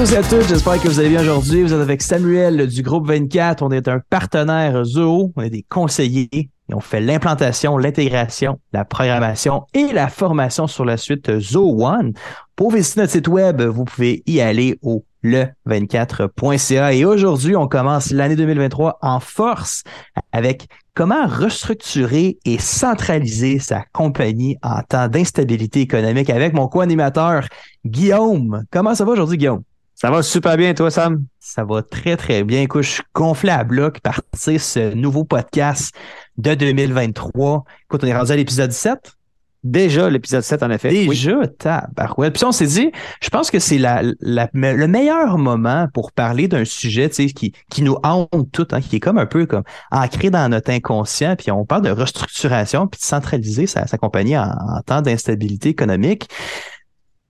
Tous 0.00 0.14
et 0.14 0.16
à 0.16 0.22
toutes, 0.22 0.48
j'espère 0.48 0.80
que 0.80 0.88
vous 0.88 0.98
allez 0.98 1.10
bien 1.10 1.20
aujourd'hui. 1.20 1.62
Vous 1.62 1.74
êtes 1.74 1.80
avec 1.80 2.00
Samuel 2.00 2.66
du 2.66 2.82
groupe 2.82 3.06
24. 3.06 3.62
On 3.62 3.70
est 3.70 3.86
un 3.86 4.00
partenaire 4.08 4.82
Zoho, 4.82 5.30
on 5.36 5.42
est 5.42 5.50
des 5.50 5.62
conseillers 5.68 6.30
et 6.32 6.74
on 6.74 6.80
fait 6.80 7.02
l'implantation, 7.02 7.76
l'intégration, 7.76 8.58
la 8.72 8.86
programmation 8.86 9.66
et 9.74 9.92
la 9.92 10.08
formation 10.08 10.66
sur 10.66 10.86
la 10.86 10.96
suite 10.96 11.38
Zoho 11.38 11.84
One. 11.84 12.14
Pour 12.56 12.72
visiter 12.72 13.00
notre 13.00 13.12
site 13.12 13.28
web, 13.28 13.60
vous 13.60 13.84
pouvez 13.84 14.22
y 14.24 14.40
aller 14.40 14.78
au 14.80 15.04
le24.ca. 15.22 16.94
Et 16.94 17.04
aujourd'hui, 17.04 17.54
on 17.54 17.68
commence 17.68 18.10
l'année 18.10 18.36
2023 18.36 19.00
en 19.02 19.20
force 19.20 19.82
avec 20.32 20.66
comment 20.94 21.26
restructurer 21.26 22.38
et 22.46 22.56
centraliser 22.56 23.58
sa 23.58 23.84
compagnie 23.92 24.56
en 24.62 24.80
temps 24.80 25.08
d'instabilité 25.08 25.82
économique 25.82 26.30
avec 26.30 26.54
mon 26.54 26.68
co-animateur 26.68 27.44
Guillaume. 27.84 28.64
Comment 28.70 28.94
ça 28.94 29.04
va 29.04 29.12
aujourd'hui, 29.12 29.36
Guillaume? 29.36 29.62
Ça 30.00 30.10
va 30.10 30.22
super 30.22 30.56
bien, 30.56 30.72
toi, 30.72 30.90
Sam? 30.90 31.26
Ça 31.40 31.62
va 31.62 31.82
très, 31.82 32.16
très 32.16 32.42
bien. 32.42 32.62
Écoute, 32.62 32.84
je 32.84 32.88
suis 32.88 33.02
gonflé 33.14 33.50
à 33.50 33.64
bloc 33.64 34.00
par 34.00 34.22
ce 34.34 34.94
nouveau 34.94 35.24
podcast 35.24 35.94
de 36.38 36.54
2023. 36.54 37.64
Écoute, 37.84 38.02
on 38.02 38.06
est 38.06 38.16
rendu 38.16 38.32
à 38.32 38.36
l'épisode 38.36 38.72
7. 38.72 38.98
Déjà, 39.62 40.08
l'épisode 40.08 40.42
7, 40.42 40.62
en 40.62 40.70
effet. 40.70 40.88
Déjà, 40.88 41.36
oui. 41.36 41.46
tabarouette. 41.58 42.32
Puis 42.32 42.44
on 42.46 42.52
s'est 42.52 42.66
dit, 42.66 42.90
je 43.22 43.28
pense 43.28 43.50
que 43.50 43.58
c'est 43.58 43.76
la, 43.76 44.00
le 44.02 44.86
meilleur 44.86 45.36
moment 45.36 45.86
pour 45.92 46.12
parler 46.12 46.48
d'un 46.48 46.64
sujet 46.64 47.10
qui, 47.10 47.52
qui 47.70 47.82
nous 47.82 47.98
hante 48.02 48.50
tout, 48.52 48.68
hein, 48.70 48.80
qui 48.80 48.96
est 48.96 49.00
comme 49.00 49.18
un 49.18 49.26
peu 49.26 49.44
comme 49.44 49.64
ancré 49.90 50.30
dans 50.30 50.48
notre 50.48 50.70
inconscient. 50.70 51.36
Puis 51.36 51.50
on 51.50 51.66
parle 51.66 51.82
de 51.82 51.90
restructuration, 51.90 52.86
puis 52.86 53.00
de 53.00 53.04
centraliser 53.04 53.66
sa, 53.66 53.86
sa 53.86 53.98
compagnie 53.98 54.38
en, 54.38 54.50
temps 54.86 55.02
d'instabilité 55.02 55.68
économique. 55.68 56.26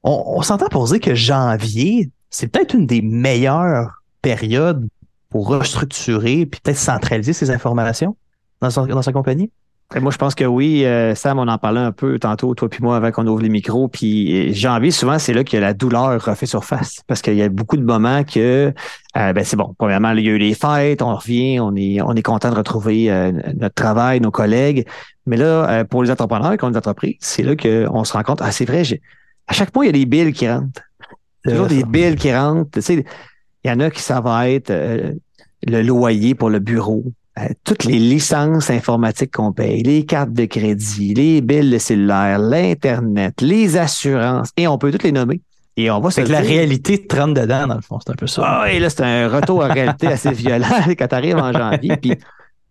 On, 0.04 0.22
on 0.36 0.42
s'entend 0.42 0.68
pour 0.68 0.84
dire 0.84 1.00
que 1.00 1.16
janvier, 1.16 2.12
c'est 2.30 2.48
peut-être 2.48 2.74
une 2.74 2.86
des 2.86 3.02
meilleures 3.02 4.02
périodes 4.22 4.86
pour 5.28 5.48
restructurer, 5.48 6.46
puis 6.46 6.60
peut-être 6.60 6.78
centraliser 6.78 7.32
ses 7.32 7.50
informations 7.50 8.16
dans, 8.60 8.86
dans 8.86 9.02
sa 9.02 9.12
compagnie? 9.12 9.50
Moi, 9.98 10.12
je 10.12 10.18
pense 10.18 10.36
que 10.36 10.44
oui. 10.44 10.84
Euh, 10.84 11.16
Sam, 11.16 11.40
on 11.40 11.48
en 11.48 11.58
parlait 11.58 11.80
un 11.80 11.90
peu 11.90 12.20
tantôt, 12.20 12.54
toi 12.54 12.68
puis 12.68 12.80
moi, 12.80 12.96
avant 12.96 13.10
qu'on 13.10 13.26
ouvre 13.26 13.42
les 13.42 13.48
micros. 13.48 13.88
Puis 13.88 14.54
janvier, 14.54 14.92
souvent, 14.92 15.18
c'est 15.18 15.32
là 15.32 15.42
que 15.42 15.56
la 15.56 15.74
douleur 15.74 16.24
refait 16.24 16.46
surface. 16.46 17.00
Parce 17.08 17.22
qu'il 17.22 17.34
y 17.34 17.42
a 17.42 17.48
beaucoup 17.48 17.76
de 17.76 17.82
moments 17.82 18.22
que 18.22 18.72
euh, 19.16 19.32
ben 19.32 19.42
c'est 19.42 19.56
bon. 19.56 19.74
Premièrement, 19.78 20.12
il 20.12 20.24
y 20.24 20.28
a 20.28 20.32
eu 20.32 20.38
les 20.38 20.54
fêtes, 20.54 21.02
on 21.02 21.16
revient, 21.16 21.58
on 21.58 21.74
est, 21.74 22.00
on 22.02 22.12
est 22.12 22.22
content 22.22 22.50
de 22.50 22.54
retrouver 22.54 23.10
euh, 23.10 23.32
notre 23.58 23.74
travail, 23.74 24.20
nos 24.20 24.30
collègues. 24.30 24.86
Mais 25.26 25.36
là, 25.36 25.84
pour 25.84 26.04
les 26.04 26.10
entrepreneurs 26.12 26.56
qui 26.56 26.64
ont 26.64 26.70
des 26.70 26.78
entreprises, 26.78 27.16
c'est 27.18 27.42
là 27.42 27.56
qu'on 27.56 28.04
se 28.04 28.12
rend 28.12 28.22
compte, 28.22 28.42
ah, 28.42 28.52
c'est 28.52 28.64
vrai, 28.64 28.82
à 29.48 29.52
chaque 29.52 29.74
mois, 29.74 29.84
il 29.84 29.88
y 29.88 29.90
a 29.90 29.92
des 29.92 30.06
billes 30.06 30.32
qui 30.32 30.48
rentrent. 30.48 30.82
Il 31.44 31.50
y 31.50 31.52
a 31.52 31.56
toujours 31.56 31.68
des 31.68 31.84
billes 31.84 32.16
qui 32.16 32.34
rentrent. 32.34 32.70
Tu 32.72 32.82
sais, 32.82 33.04
il 33.64 33.70
y 33.70 33.72
en 33.72 33.80
a 33.80 33.90
qui 33.90 34.02
ça 34.02 34.20
va 34.20 34.48
être 34.48 34.72
le 35.66 35.82
loyer 35.82 36.34
pour 36.34 36.50
le 36.50 36.58
bureau 36.58 37.04
euh, 37.38 37.48
toutes 37.64 37.84
les 37.84 37.98
licences 37.98 38.70
informatiques 38.70 39.30
qu'on 39.32 39.52
paye, 39.52 39.82
les 39.84 40.04
cartes 40.04 40.32
de 40.32 40.46
crédit, 40.46 41.14
les 41.14 41.40
billes 41.40 41.70
de 41.70 41.78
cellulaire, 41.78 42.40
l'Internet, 42.40 43.40
les 43.40 43.76
assurances, 43.76 44.50
et 44.56 44.66
on 44.66 44.78
peut 44.78 44.90
toutes 44.90 45.04
les 45.04 45.12
nommer. 45.12 45.40
Et 45.76 45.90
on 45.90 46.00
va 46.00 46.10
se 46.10 46.20
la 46.20 46.40
réalité 46.40 47.06
te 47.06 47.16
rentre 47.16 47.40
dedans, 47.40 47.68
dans 47.68 47.76
le 47.76 47.82
fond, 47.82 47.98
c'est 48.04 48.10
un 48.10 48.16
peu 48.16 48.26
ça. 48.26 48.42
Ah, 48.44 48.72
et 48.72 48.80
là, 48.80 48.90
c'est 48.90 49.02
un 49.02 49.28
retour 49.28 49.62
à 49.62 49.68
réalité 49.68 50.08
assez 50.08 50.32
violent 50.32 50.66
quand 50.88 51.06
tu 51.06 51.14
arrives 51.14 51.36
en 51.36 51.52
janvier. 51.52 51.96
Puis, 51.96 52.14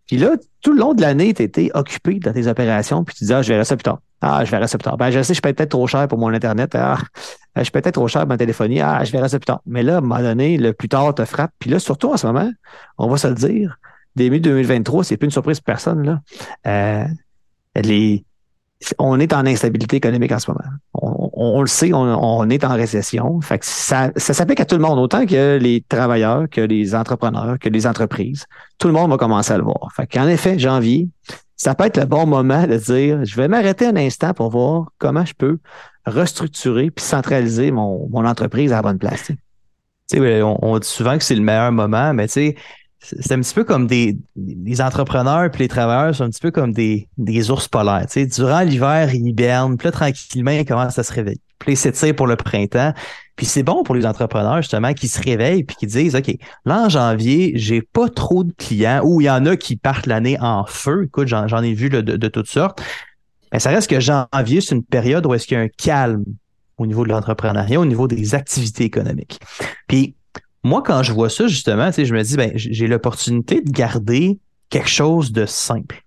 puis 0.05 0.17
là, 0.17 0.31
tout 0.61 0.73
le 0.73 0.79
long 0.79 0.93
de 0.93 1.01
l'année, 1.01 1.33
tu 1.33 1.43
étais 1.43 1.71
occupé 1.73 2.19
dans 2.19 2.33
tes 2.33 2.47
opérations, 2.47 3.05
puis 3.05 3.15
tu 3.15 3.23
dis, 3.23 3.33
ah, 3.33 3.41
je 3.41 3.53
verrai 3.53 3.63
ça 3.63 3.77
plus 3.77 3.83
tard. 3.83 3.99
Ah, 4.21 4.43
je 4.43 4.51
verrai 4.51 4.67
ça 4.67 4.77
plus 4.77 4.83
tard. 4.83 4.97
Ben, 4.97 5.09
je 5.09 5.23
sais, 5.23 5.33
je 5.33 5.41
paye 5.41 5.53
peut-être 5.53 5.69
trop 5.69 5.87
cher 5.87 6.07
pour 6.09 6.19
mon 6.19 6.33
Internet. 6.33 6.75
Ah, 6.75 6.97
je 7.55 7.69
paye 7.71 7.81
peut-être 7.81 7.95
trop 7.95 8.07
cher 8.07 8.21
pour 8.21 8.29
ma 8.29 8.37
téléphonie. 8.37 8.81
Ah, 8.81 9.03
je 9.03 9.11
verrai 9.11 9.29
ça 9.29 9.39
plus 9.39 9.45
tard. 9.45 9.61
Mais 9.65 9.83
là, 9.83 9.95
à 9.95 9.97
un 9.97 10.01
moment 10.01 10.21
donné, 10.21 10.57
le 10.57 10.73
plus 10.73 10.89
tard 10.89 11.13
te 11.13 11.25
frappe. 11.25 11.51
Puis 11.59 11.69
là, 11.69 11.79
surtout 11.79 12.11
en 12.11 12.17
ce 12.17 12.27
moment, 12.27 12.49
on 12.97 13.07
va 13.07 13.17
se 13.17 13.27
le 13.27 13.35
dire, 13.35 13.77
début 14.15 14.39
2023, 14.39 15.03
c'est 15.03 15.17
plus 15.17 15.25
une 15.25 15.31
surprise 15.31 15.59
pour 15.59 15.65
personne. 15.65 16.05
Là. 16.05 16.21
Euh, 16.67 17.05
on 18.97 19.19
est 19.19 19.33
en 19.33 19.45
instabilité 19.45 19.97
économique 19.97 20.31
en 20.31 20.39
ce 20.39 20.51
moment. 20.51 20.69
On, 20.93 21.61
le 21.61 21.67
sait, 21.67 21.91
on, 21.93 22.49
est 22.49 22.63
en 22.63 22.75
récession. 22.75 23.39
Ça, 23.61 24.11
ça 24.15 24.33
s'applique 24.33 24.59
à 24.59 24.65
tout 24.65 24.75
le 24.75 24.81
monde, 24.81 24.99
autant 24.99 25.25
que 25.25 25.57
les 25.57 25.83
travailleurs, 25.87 26.49
que 26.49 26.61
les 26.61 26.95
entrepreneurs, 26.95 27.57
que 27.59 27.69
les 27.69 27.87
entreprises. 27.87 28.45
Tout 28.77 28.87
le 28.87 28.93
monde 28.93 29.11
va 29.11 29.17
commencer 29.17 29.53
à 29.53 29.57
le 29.57 29.63
voir. 29.63 29.89
Fait 29.95 30.09
effet, 30.29 30.59
janvier, 30.59 31.09
ça 31.59 31.75
peut 31.75 31.83
être 31.83 31.97
le 31.97 32.05
bon 32.05 32.25
moment 32.25 32.65
de 32.65 32.77
dire, 32.77 33.25
je 33.25 33.35
vais 33.35 33.49
m'arrêter 33.49 33.85
un 33.85 33.97
instant 33.97 34.33
pour 34.33 34.49
voir 34.49 34.91
comment 34.97 35.25
je 35.25 35.33
peux 35.33 35.59
restructurer 36.05 36.89
puis 36.89 37.03
centraliser 37.03 37.69
mon, 37.69 38.07
mon 38.09 38.25
entreprise 38.25 38.71
à 38.71 38.77
la 38.77 38.81
bonne 38.81 38.97
place. 38.97 39.31
On, 40.15 40.57
on 40.61 40.79
dit 40.79 40.87
souvent 40.87 41.17
que 41.17 41.23
c'est 41.23 41.35
le 41.35 41.41
meilleur 41.41 41.73
moment, 41.73 42.13
mais 42.13 42.27
c'est 42.29 42.55
un 43.29 43.41
petit 43.41 43.53
peu 43.53 43.65
comme 43.65 43.87
des 43.87 44.17
les 44.37 44.81
entrepreneurs 44.81 45.51
puis 45.51 45.63
les 45.63 45.67
travailleurs 45.67 46.15
sont 46.15 46.23
un 46.23 46.29
petit 46.29 46.41
peu 46.41 46.51
comme 46.51 46.71
des, 46.71 47.09
des 47.17 47.51
ours 47.51 47.67
polaires. 47.67 48.05
Tu 48.07 48.21
sais, 48.21 48.25
durant 48.25 48.61
l'hiver, 48.61 49.13
ils 49.13 49.27
hibernent, 49.27 49.77
puis 49.77 49.87
là, 49.87 49.91
tranquillement, 49.91 50.51
ils 50.51 50.65
commencent 50.65 50.97
à 50.97 51.03
se 51.03 51.13
réveiller. 51.13 51.41
Puis 51.59 51.73
ils 51.73 51.77
s'étirent 51.77 52.15
pour 52.15 52.27
le 52.27 52.37
printemps. 52.37 52.93
Puis 53.39 53.45
c'est 53.45 53.63
bon 53.63 53.83
pour 53.83 53.95
les 53.95 54.05
entrepreneurs, 54.05 54.57
justement, 54.57 54.93
qui 54.93 55.07
se 55.07 55.21
réveillent 55.21 55.63
puis 55.63 55.77
qui 55.77 55.87
disent 55.87 56.13
OK, 56.13 56.29
là, 56.65 56.83
en 56.83 56.89
janvier, 56.89 57.53
j'ai 57.55 57.81
pas 57.81 58.09
trop 58.09 58.43
de 58.43 58.51
clients 58.51 58.99
ou 59.05 59.21
il 59.21 59.27
y 59.27 59.29
en 59.29 59.45
a 59.45 59.55
qui 59.55 59.77
partent 59.77 60.07
l'année 60.07 60.37
en 60.41 60.65
feu. 60.65 61.05
Écoute, 61.05 61.29
j'en 61.29 61.63
ai 61.63 61.73
vu 61.73 61.87
de, 61.87 62.01
de, 62.01 62.27
toutes 62.27 62.49
sortes. 62.49 62.81
Mais 63.53 63.59
ça 63.59 63.69
reste 63.69 63.89
que 63.89 64.01
janvier, 64.01 64.59
c'est 64.59 64.75
une 64.75 64.83
période 64.83 65.25
où 65.25 65.33
est-ce 65.33 65.47
qu'il 65.47 65.55
y 65.55 65.57
a 65.57 65.63
un 65.63 65.69
calme 65.69 66.25
au 66.77 66.85
niveau 66.85 67.05
de 67.05 67.11
l'entrepreneuriat, 67.11 67.79
au 67.79 67.85
niveau 67.85 68.09
des 68.09 68.35
activités 68.35 68.83
économiques. 68.83 69.39
Puis 69.87 70.15
moi, 70.65 70.83
quand 70.85 71.01
je 71.01 71.13
vois 71.13 71.29
ça, 71.29 71.47
justement, 71.47 71.91
je 71.91 72.13
me 72.13 72.21
dis, 72.21 72.35
ben, 72.35 72.51
j'ai 72.55 72.87
l'opportunité 72.87 73.61
de 73.61 73.71
garder 73.71 74.37
quelque 74.69 74.89
chose 74.89 75.31
de 75.31 75.45
simple. 75.45 76.03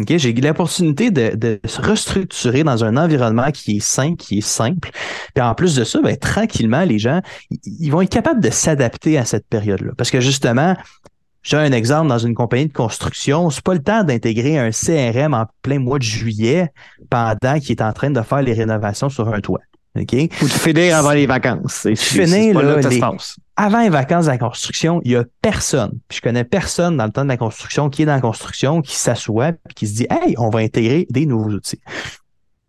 Okay? 0.00 0.18
J'ai 0.18 0.32
l'opportunité 0.32 1.10
de, 1.10 1.36
de, 1.36 1.60
se 1.66 1.82
restructurer 1.82 2.64
dans 2.64 2.82
un 2.82 2.96
environnement 2.96 3.50
qui 3.50 3.76
est 3.76 3.80
sain, 3.80 4.14
qui 4.16 4.38
est 4.38 4.40
simple. 4.40 4.90
Puis 5.34 5.42
en 5.42 5.54
plus 5.54 5.74
de 5.74 5.84
ça, 5.84 6.00
ben, 6.00 6.16
tranquillement, 6.16 6.84
les 6.84 6.98
gens, 6.98 7.20
ils 7.64 7.90
vont 7.90 8.02
être 8.02 8.10
capables 8.10 8.40
de 8.40 8.50
s'adapter 8.50 9.18
à 9.18 9.24
cette 9.24 9.46
période-là. 9.46 9.92
Parce 9.96 10.10
que 10.10 10.20
justement, 10.20 10.76
j'ai 11.42 11.56
un 11.56 11.72
exemple 11.72 12.08
dans 12.08 12.18
une 12.18 12.34
compagnie 12.34 12.66
de 12.66 12.72
construction, 12.72 13.50
c'est 13.50 13.64
pas 13.64 13.74
le 13.74 13.82
temps 13.82 14.04
d'intégrer 14.04 14.58
un 14.58 14.70
CRM 14.70 15.34
en 15.34 15.46
plein 15.62 15.78
mois 15.78 15.98
de 15.98 16.04
juillet 16.04 16.72
pendant 17.10 17.58
qu'il 17.58 17.72
est 17.72 17.82
en 17.82 17.92
train 17.92 18.10
de 18.10 18.20
faire 18.22 18.42
les 18.42 18.52
rénovations 18.52 19.08
sur 19.08 19.32
un 19.32 19.40
toit. 19.40 19.60
OK? 19.98 20.12
Ou 20.12 20.44
de 20.44 20.50
finir 20.50 20.96
avant 20.96 21.10
les 21.10 21.26
vacances. 21.26 21.86
Finir 21.96 22.58
là, 22.62 22.76
les, 22.80 23.00
avant 23.56 23.82
les 23.82 23.90
vacances 23.90 24.24
de 24.24 24.30
la 24.30 24.38
construction, 24.38 25.02
il 25.04 25.12
y 25.12 25.16
a 25.16 25.24
personne. 25.42 25.98
Puis 26.08 26.18
je 26.18 26.22
connais 26.22 26.44
personne 26.44 26.96
dans 26.96 27.04
le 27.04 27.10
temps 27.10 27.24
de 27.24 27.28
la 27.28 27.36
construction 27.36 27.90
qui 27.90 28.02
est 28.02 28.06
dans 28.06 28.14
la 28.14 28.20
construction, 28.20 28.80
qui 28.80 28.96
s'assoit 28.96 29.48
et 29.48 29.74
qui 29.74 29.86
se 29.86 29.94
dit 29.94 30.06
Hey, 30.10 30.34
on 30.38 30.48
va 30.48 30.60
intégrer 30.60 31.06
des 31.10 31.26
nouveaux 31.26 31.50
outils. 31.50 31.80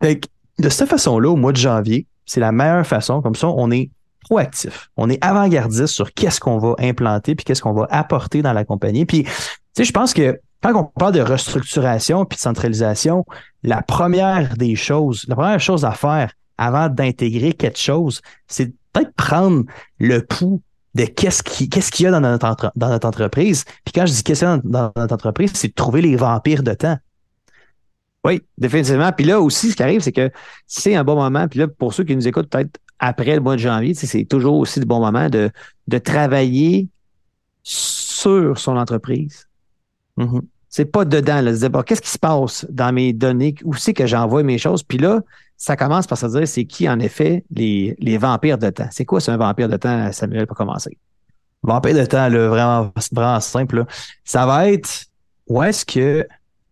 de 0.02 0.68
cette 0.68 0.88
façon-là, 0.88 1.30
au 1.30 1.36
mois 1.36 1.52
de 1.52 1.56
janvier, 1.56 2.06
c'est 2.26 2.40
la 2.40 2.52
meilleure 2.52 2.86
façon. 2.86 3.20
Comme 3.22 3.34
ça, 3.34 3.48
on 3.48 3.70
est 3.70 3.90
proactif. 4.20 4.90
On 4.96 5.10
est 5.10 5.22
avant-gardiste 5.24 5.94
sur 5.94 6.12
qu'est-ce 6.12 6.40
qu'on 6.40 6.58
va 6.58 6.74
implanter 6.78 7.34
puis 7.34 7.44
qu'est-ce 7.44 7.62
qu'on 7.62 7.72
va 7.72 7.86
apporter 7.90 8.42
dans 8.42 8.52
la 8.52 8.64
compagnie. 8.64 9.04
Puis, 9.04 9.24
tu 9.24 9.30
sais, 9.74 9.84
je 9.84 9.92
pense 9.92 10.14
que 10.14 10.40
quand 10.62 10.74
on 10.74 10.84
parle 10.84 11.12
de 11.12 11.20
restructuration 11.20 12.24
puis 12.24 12.36
de 12.36 12.40
centralisation, 12.40 13.26
la 13.62 13.82
première 13.82 14.56
des 14.56 14.76
choses, 14.76 15.24
la 15.28 15.36
première 15.36 15.60
chose 15.60 15.84
à 15.84 15.92
faire 15.92 16.32
avant 16.56 16.88
d'intégrer 16.88 17.52
quelque 17.52 17.78
chose, 17.78 18.22
c'est 18.46 18.72
peut-être 18.92 19.12
prendre 19.14 19.64
le 19.98 20.24
pouls 20.24 20.62
de 20.94 21.04
qu'est-ce 21.04 21.42
qu'il 21.42 21.68
qu'est-ce 21.68 21.90
qu'il 21.90 22.04
y 22.04 22.06
a 22.06 22.12
dans 22.12 22.20
notre, 22.20 22.72
dans 22.76 22.88
notre 22.88 23.06
entreprise. 23.06 23.64
Puis 23.84 23.92
quand 23.92 24.06
je 24.06 24.12
dis 24.12 24.22
qu'est-ce 24.22 24.40
qu'il 24.40 24.48
y 24.48 24.52
a 24.52 24.60
dans, 24.62 24.92
notre 24.96 25.14
entreprise, 25.14 25.50
c'est 25.54 25.68
de 25.68 25.74
trouver 25.74 26.00
les 26.00 26.16
vampires 26.16 26.62
de 26.62 26.72
temps. 26.72 26.96
Oui, 28.24 28.42
définitivement. 28.56 29.12
Puis 29.12 29.26
là 29.26 29.40
aussi, 29.40 29.70
ce 29.70 29.76
qui 29.76 29.82
arrive, 29.82 30.00
c'est 30.00 30.12
que 30.12 30.30
c'est 30.66 30.94
un 30.94 31.04
bon 31.04 31.14
moment. 31.14 31.46
Puis 31.46 31.58
là, 31.58 31.68
pour 31.68 31.92
ceux 31.92 32.04
qui 32.04 32.16
nous 32.16 32.26
écoutent 32.26 32.48
peut-être 32.48 32.78
après 32.98 33.34
le 33.34 33.40
mois 33.40 33.56
de 33.56 33.60
janvier, 33.60 33.92
c'est 33.94 34.24
toujours 34.24 34.56
aussi 34.56 34.80
le 34.80 34.86
bon 34.86 35.00
moment 35.00 35.28
de, 35.28 35.50
de 35.88 35.98
travailler 35.98 36.88
sur 37.62 38.58
son 38.58 38.76
entreprise. 38.76 39.46
Mm-hmm. 40.16 40.40
C'est 40.70 40.86
pas 40.86 41.04
dedans. 41.04 41.40
Là, 41.42 41.52
de 41.52 41.82
qu'est-ce 41.82 42.00
qui 42.00 42.10
se 42.10 42.18
passe 42.18 42.66
dans 42.70 42.92
mes 42.92 43.12
données? 43.12 43.54
Où 43.62 43.74
c'est 43.74 43.92
que 43.92 44.06
j'envoie 44.06 44.42
mes 44.42 44.58
choses? 44.58 44.82
Puis 44.82 44.98
là, 44.98 45.20
ça 45.56 45.76
commence 45.76 46.06
par 46.06 46.18
se 46.18 46.26
dire 46.26 46.48
c'est 46.48 46.64
qui, 46.64 46.88
en 46.88 46.98
effet, 46.98 47.44
les, 47.54 47.94
les 47.98 48.16
vampires 48.16 48.58
de 48.58 48.70
temps? 48.70 48.88
C'est 48.90 49.04
quoi, 49.04 49.20
c'est 49.20 49.30
un 49.30 49.36
vampire 49.36 49.68
de 49.68 49.76
temps, 49.76 50.10
Samuel, 50.12 50.46
pour 50.46 50.56
commencer? 50.56 50.96
Vampire 51.62 51.94
de 51.94 52.04
temps, 52.04 52.28
là, 52.28 52.48
vraiment, 52.48 52.92
vraiment 53.12 53.40
simple. 53.40 53.84
Ça 54.24 54.46
va 54.46 54.70
être 54.70 55.06
où 55.46 55.62
est-ce 55.62 55.84
que 55.84 56.26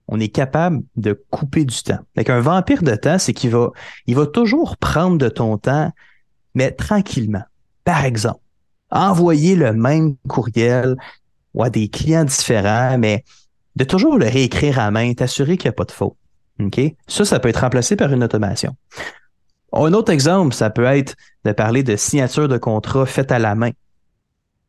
on 0.09 0.21
est 0.21 0.29
capable 0.29 0.83
de 0.97 1.25
couper 1.31 1.65
du 1.65 1.83
temps. 1.83 1.99
Avec 2.17 2.31
un 2.31 2.41
vampire 2.41 2.83
de 2.83 2.95
temps, 2.95 3.19
c'est 3.19 3.33
qu'il 3.33 3.51
va, 3.51 3.71
il 4.07 4.17
va 4.17 4.27
toujours 4.27 4.77
prendre 4.77 5.19
de 5.19 5.29
ton 5.29 5.59
temps, 5.59 5.91
mais 6.55 6.73
tranquillement. 6.73 7.43
Par 7.85 8.05
exemple, 8.05 8.41
envoyer 8.91 9.57
le 9.57 9.73
même 9.73 10.17
courriel 10.29 10.97
ou 11.55 11.63
à 11.63 11.71
des 11.71 11.89
clients 11.89 12.25
différents, 12.25 12.99
mais 12.99 13.25
de 13.77 13.85
toujours 13.85 14.19
le 14.19 14.27
réécrire 14.27 14.79
à 14.79 14.91
main, 14.91 15.13
t'assurer 15.15 15.57
qu'il 15.57 15.69
n'y 15.69 15.75
a 15.75 15.85
pas 15.85 15.85
de. 15.85 15.93
OK? 16.61 16.81
Ça, 17.07 17.25
ça 17.25 17.41
peut 17.41 17.49
être 17.49 17.61
remplacé 17.61 17.97
par 17.97 18.13
une 18.13 18.23
automation. 18.23 18.77
Un 19.73 19.93
autre 19.95 20.13
exemple, 20.13 20.55
ça 20.55 20.69
peut 20.69 20.85
être 20.85 21.15
de 21.45 21.53
parler 21.53 21.83
de 21.83 21.97
signature 21.97 22.49
de 22.49 22.59
contrat 22.59 23.07
faite 23.07 23.33
à 23.33 23.39
la 23.39 23.55
main. 23.55 23.71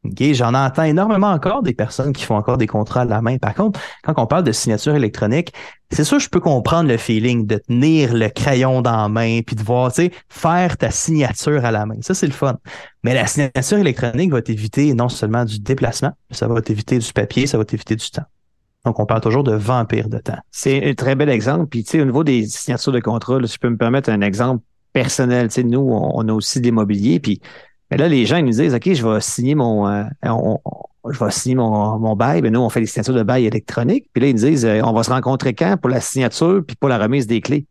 Okay, 0.06 0.34
J'en 0.34 0.54
entends 0.54 0.84
énormément 0.84 1.32
encore 1.32 1.64
des 1.64 1.74
personnes 1.74 2.12
qui 2.12 2.26
font 2.26 2.36
encore 2.36 2.58
des 2.58 2.68
contrats 2.68 3.02
à 3.02 3.06
la 3.06 3.22
main. 3.22 3.38
Par 3.38 3.54
contre, 3.54 3.80
quand 4.04 4.14
on 4.18 4.28
parle 4.28 4.44
de 4.44 4.52
signature 4.52 4.96
électronique, 4.96 5.54
c'est 5.92 6.04
sûr, 6.04 6.20
je 6.20 6.28
peux 6.28 6.42
comprendre 6.42 6.90
le 6.90 6.98
feeling 6.98 7.48
de 7.48 7.58
tenir 7.58 8.14
le 8.14 8.28
crayon 8.28 8.82
dans 8.82 8.98
la 8.98 9.08
main 9.08 9.42
puis 9.46 9.56
de 9.56 9.64
voir, 9.64 9.94
tu 9.94 10.04
sais, 10.04 10.12
faire 10.28 10.76
ta 10.78 10.92
signature 10.92 11.64
à 11.64 11.72
la 11.72 11.86
main. 11.86 11.96
Ça, 12.02 12.14
c'est 12.14 12.28
le 12.28 12.34
fun. 12.34 12.58
Mais 13.04 13.14
la 13.14 13.28
signature 13.28 13.78
électronique 13.78 14.32
va 14.32 14.42
t'éviter 14.42 14.94
non 14.94 15.08
seulement 15.08 15.46
du 15.46 15.60
déplacement, 15.60 16.12
ça 16.32 16.48
va 16.48 16.62
t'éviter 16.62 16.98
du 16.98 17.14
papier, 17.14 17.48
ça 17.48 17.58
va 17.58 17.64
t'éviter 17.64 17.96
du 17.96 18.10
temps. 18.10 18.26
Donc, 18.86 19.00
on 19.00 19.06
parle 19.06 19.22
toujours 19.22 19.44
de 19.44 19.56
vampire 19.56 20.10
de 20.10 20.18
temps. 20.18 20.40
C'est 20.52 20.90
un 20.90 20.94
très 20.94 21.16
bel 21.16 21.30
exemple. 21.30 21.68
Puis, 21.68 21.84
tu 21.86 21.92
sais, 21.92 22.02
au 22.02 22.06
niveau 22.06 22.24
des 22.24 22.46
signatures 22.46 22.92
de 22.92 23.00
contrat, 23.00 23.40
si 23.46 23.54
je 23.54 23.60
peux 23.60 23.70
me 23.70 23.78
permettre 23.78 24.10
un 24.10 24.22
exemple 24.22 24.64
personnel, 24.92 25.48
tu 25.48 25.56
sais, 25.56 25.64
nous, 25.64 25.80
on, 25.80 26.28
a 26.28 26.34
aussi 26.34 26.60
des 26.60 26.72
mobiliers, 26.72 27.20
puis 27.20 27.40
mais 27.94 27.98
là, 27.98 28.08
les 28.08 28.26
gens 28.26 28.38
ils 28.38 28.46
nous 28.46 28.52
disent, 28.52 28.74
OK, 28.74 28.92
je 28.92 29.08
vais 29.08 29.22
signer 29.22 29.54
mon, 29.54 29.88
euh, 29.88 30.04
je 31.12 31.24
vais 31.24 31.30
signer 31.30 31.56
mon, 31.56 32.00
mon 32.00 32.16
bail. 32.16 32.42
Mais 32.42 32.50
nous, 32.50 32.60
on 32.60 32.70
fait 32.70 32.80
des 32.80 32.88
signatures 32.88 33.14
de 33.14 33.22
bail 33.22 33.46
électroniques. 33.46 34.08
Puis 34.12 34.22
là, 34.22 34.30
ils 34.30 34.34
nous 34.34 34.42
disent, 34.42 34.66
euh, 34.66 34.82
on 34.84 34.94
va 34.94 35.04
se 35.04 35.12
rencontrer 35.12 35.54
quand 35.54 35.78
pour 35.78 35.92
la 35.92 36.02
signature 36.02 36.64
puis 36.66 36.76
pour 36.76 36.90
la 36.90 36.98
remise 36.98 37.28
des 37.28 37.40
clés? 37.40 37.68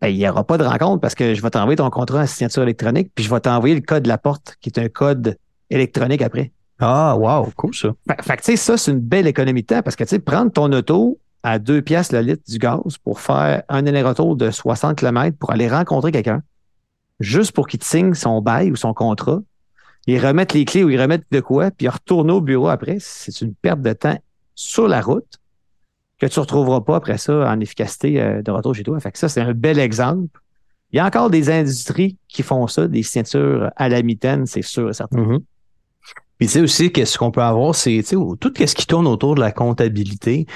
Ben, 0.00 0.08
il 0.08 0.16
n'y 0.16 0.26
aura 0.26 0.42
pas 0.44 0.56
de 0.56 0.64
rencontre 0.64 1.02
parce 1.02 1.14
que 1.14 1.34
je 1.34 1.42
vais 1.42 1.50
t'envoyer 1.50 1.76
ton 1.76 1.90
contrat 1.90 2.22
en 2.22 2.26
signature 2.26 2.62
électronique, 2.62 3.10
puis 3.14 3.24
je 3.24 3.30
vais 3.30 3.40
t'envoyer 3.40 3.74
le 3.74 3.82
code 3.82 4.04
de 4.04 4.08
la 4.08 4.16
porte, 4.16 4.56
qui 4.62 4.70
est 4.70 4.78
un 4.78 4.88
code 4.88 5.36
électronique 5.68 6.22
après. 6.22 6.52
Ah, 6.78 7.14
wow, 7.18 7.50
cool 7.56 7.74
ça. 7.74 7.88
Fait, 8.22 8.36
que, 8.36 8.42
tu 8.42 8.52
sais, 8.52 8.56
ça, 8.56 8.78
c'est 8.78 8.92
une 8.92 9.00
belle 9.00 9.26
économie 9.26 9.62
de 9.62 9.66
temps 9.66 9.82
parce 9.82 9.96
que, 9.96 10.04
tu 10.04 10.10
sais, 10.10 10.18
prendre 10.20 10.50
ton 10.50 10.72
auto 10.72 11.18
à 11.42 11.58
deux 11.58 11.82
piastres 11.82 12.14
le 12.14 12.20
litre 12.20 12.42
du 12.48 12.58
gaz 12.58 12.96
pour 13.02 13.20
faire 13.20 13.64
un 13.68 13.86
aller-retour 13.86 14.36
de 14.36 14.50
60 14.50 14.96
km 14.96 15.36
pour 15.36 15.50
aller 15.50 15.68
rencontrer 15.68 16.12
quelqu'un, 16.12 16.42
juste 17.20 17.52
pour 17.52 17.66
qu'il 17.66 17.80
te 17.80 17.84
signe 17.84 18.14
son 18.14 18.40
bail 18.40 18.70
ou 18.70 18.76
son 18.76 18.94
contrat. 18.94 19.40
Ils 20.06 20.24
remettent 20.24 20.54
les 20.54 20.64
clés 20.64 20.84
ou 20.84 20.90
ils 20.90 21.00
remettent 21.00 21.26
de 21.30 21.40
quoi, 21.40 21.70
puis 21.70 21.86
ils 21.86 21.90
retournent 21.90 22.30
au 22.30 22.40
bureau 22.40 22.68
après. 22.68 22.96
C'est 23.00 23.40
une 23.40 23.54
perte 23.54 23.82
de 23.82 23.92
temps 23.92 24.18
sur 24.54 24.88
la 24.88 25.00
route 25.00 25.38
que 26.18 26.26
tu 26.26 26.38
ne 26.38 26.40
retrouveras 26.40 26.80
pas 26.80 26.96
après 26.96 27.18
ça 27.18 27.48
en 27.48 27.60
efficacité 27.60 28.20
euh, 28.20 28.42
de 28.42 28.50
retour 28.50 28.74
chez 28.74 28.82
toi. 28.82 28.98
Fait 29.00 29.12
que 29.12 29.18
ça, 29.18 29.28
c'est 29.28 29.40
un 29.40 29.52
bel 29.52 29.78
exemple. 29.78 30.40
Il 30.92 30.96
y 30.96 31.00
a 31.00 31.06
encore 31.06 31.30
des 31.30 31.50
industries 31.50 32.16
qui 32.28 32.42
font 32.42 32.66
ça, 32.66 32.88
des 32.88 33.02
signatures 33.02 33.70
à 33.76 33.88
la 33.88 34.02
mitaine, 34.02 34.46
c'est 34.46 34.62
sûr 34.62 34.88
et 34.88 34.94
certain. 34.94 35.18
Mm-hmm. 35.18 35.42
Puis 36.38 36.46
tu 36.46 36.52
sais 36.54 36.60
aussi 36.60 36.92
qu'est-ce 36.92 37.18
qu'on 37.18 37.30
peut 37.30 37.42
avoir, 37.42 37.74
c'est 37.74 38.02
tout 38.02 38.52
ce 38.56 38.74
qui 38.74 38.86
tourne 38.86 39.06
autour 39.06 39.34
de 39.34 39.40
la 39.40 39.50
comptabilité. 39.50 40.46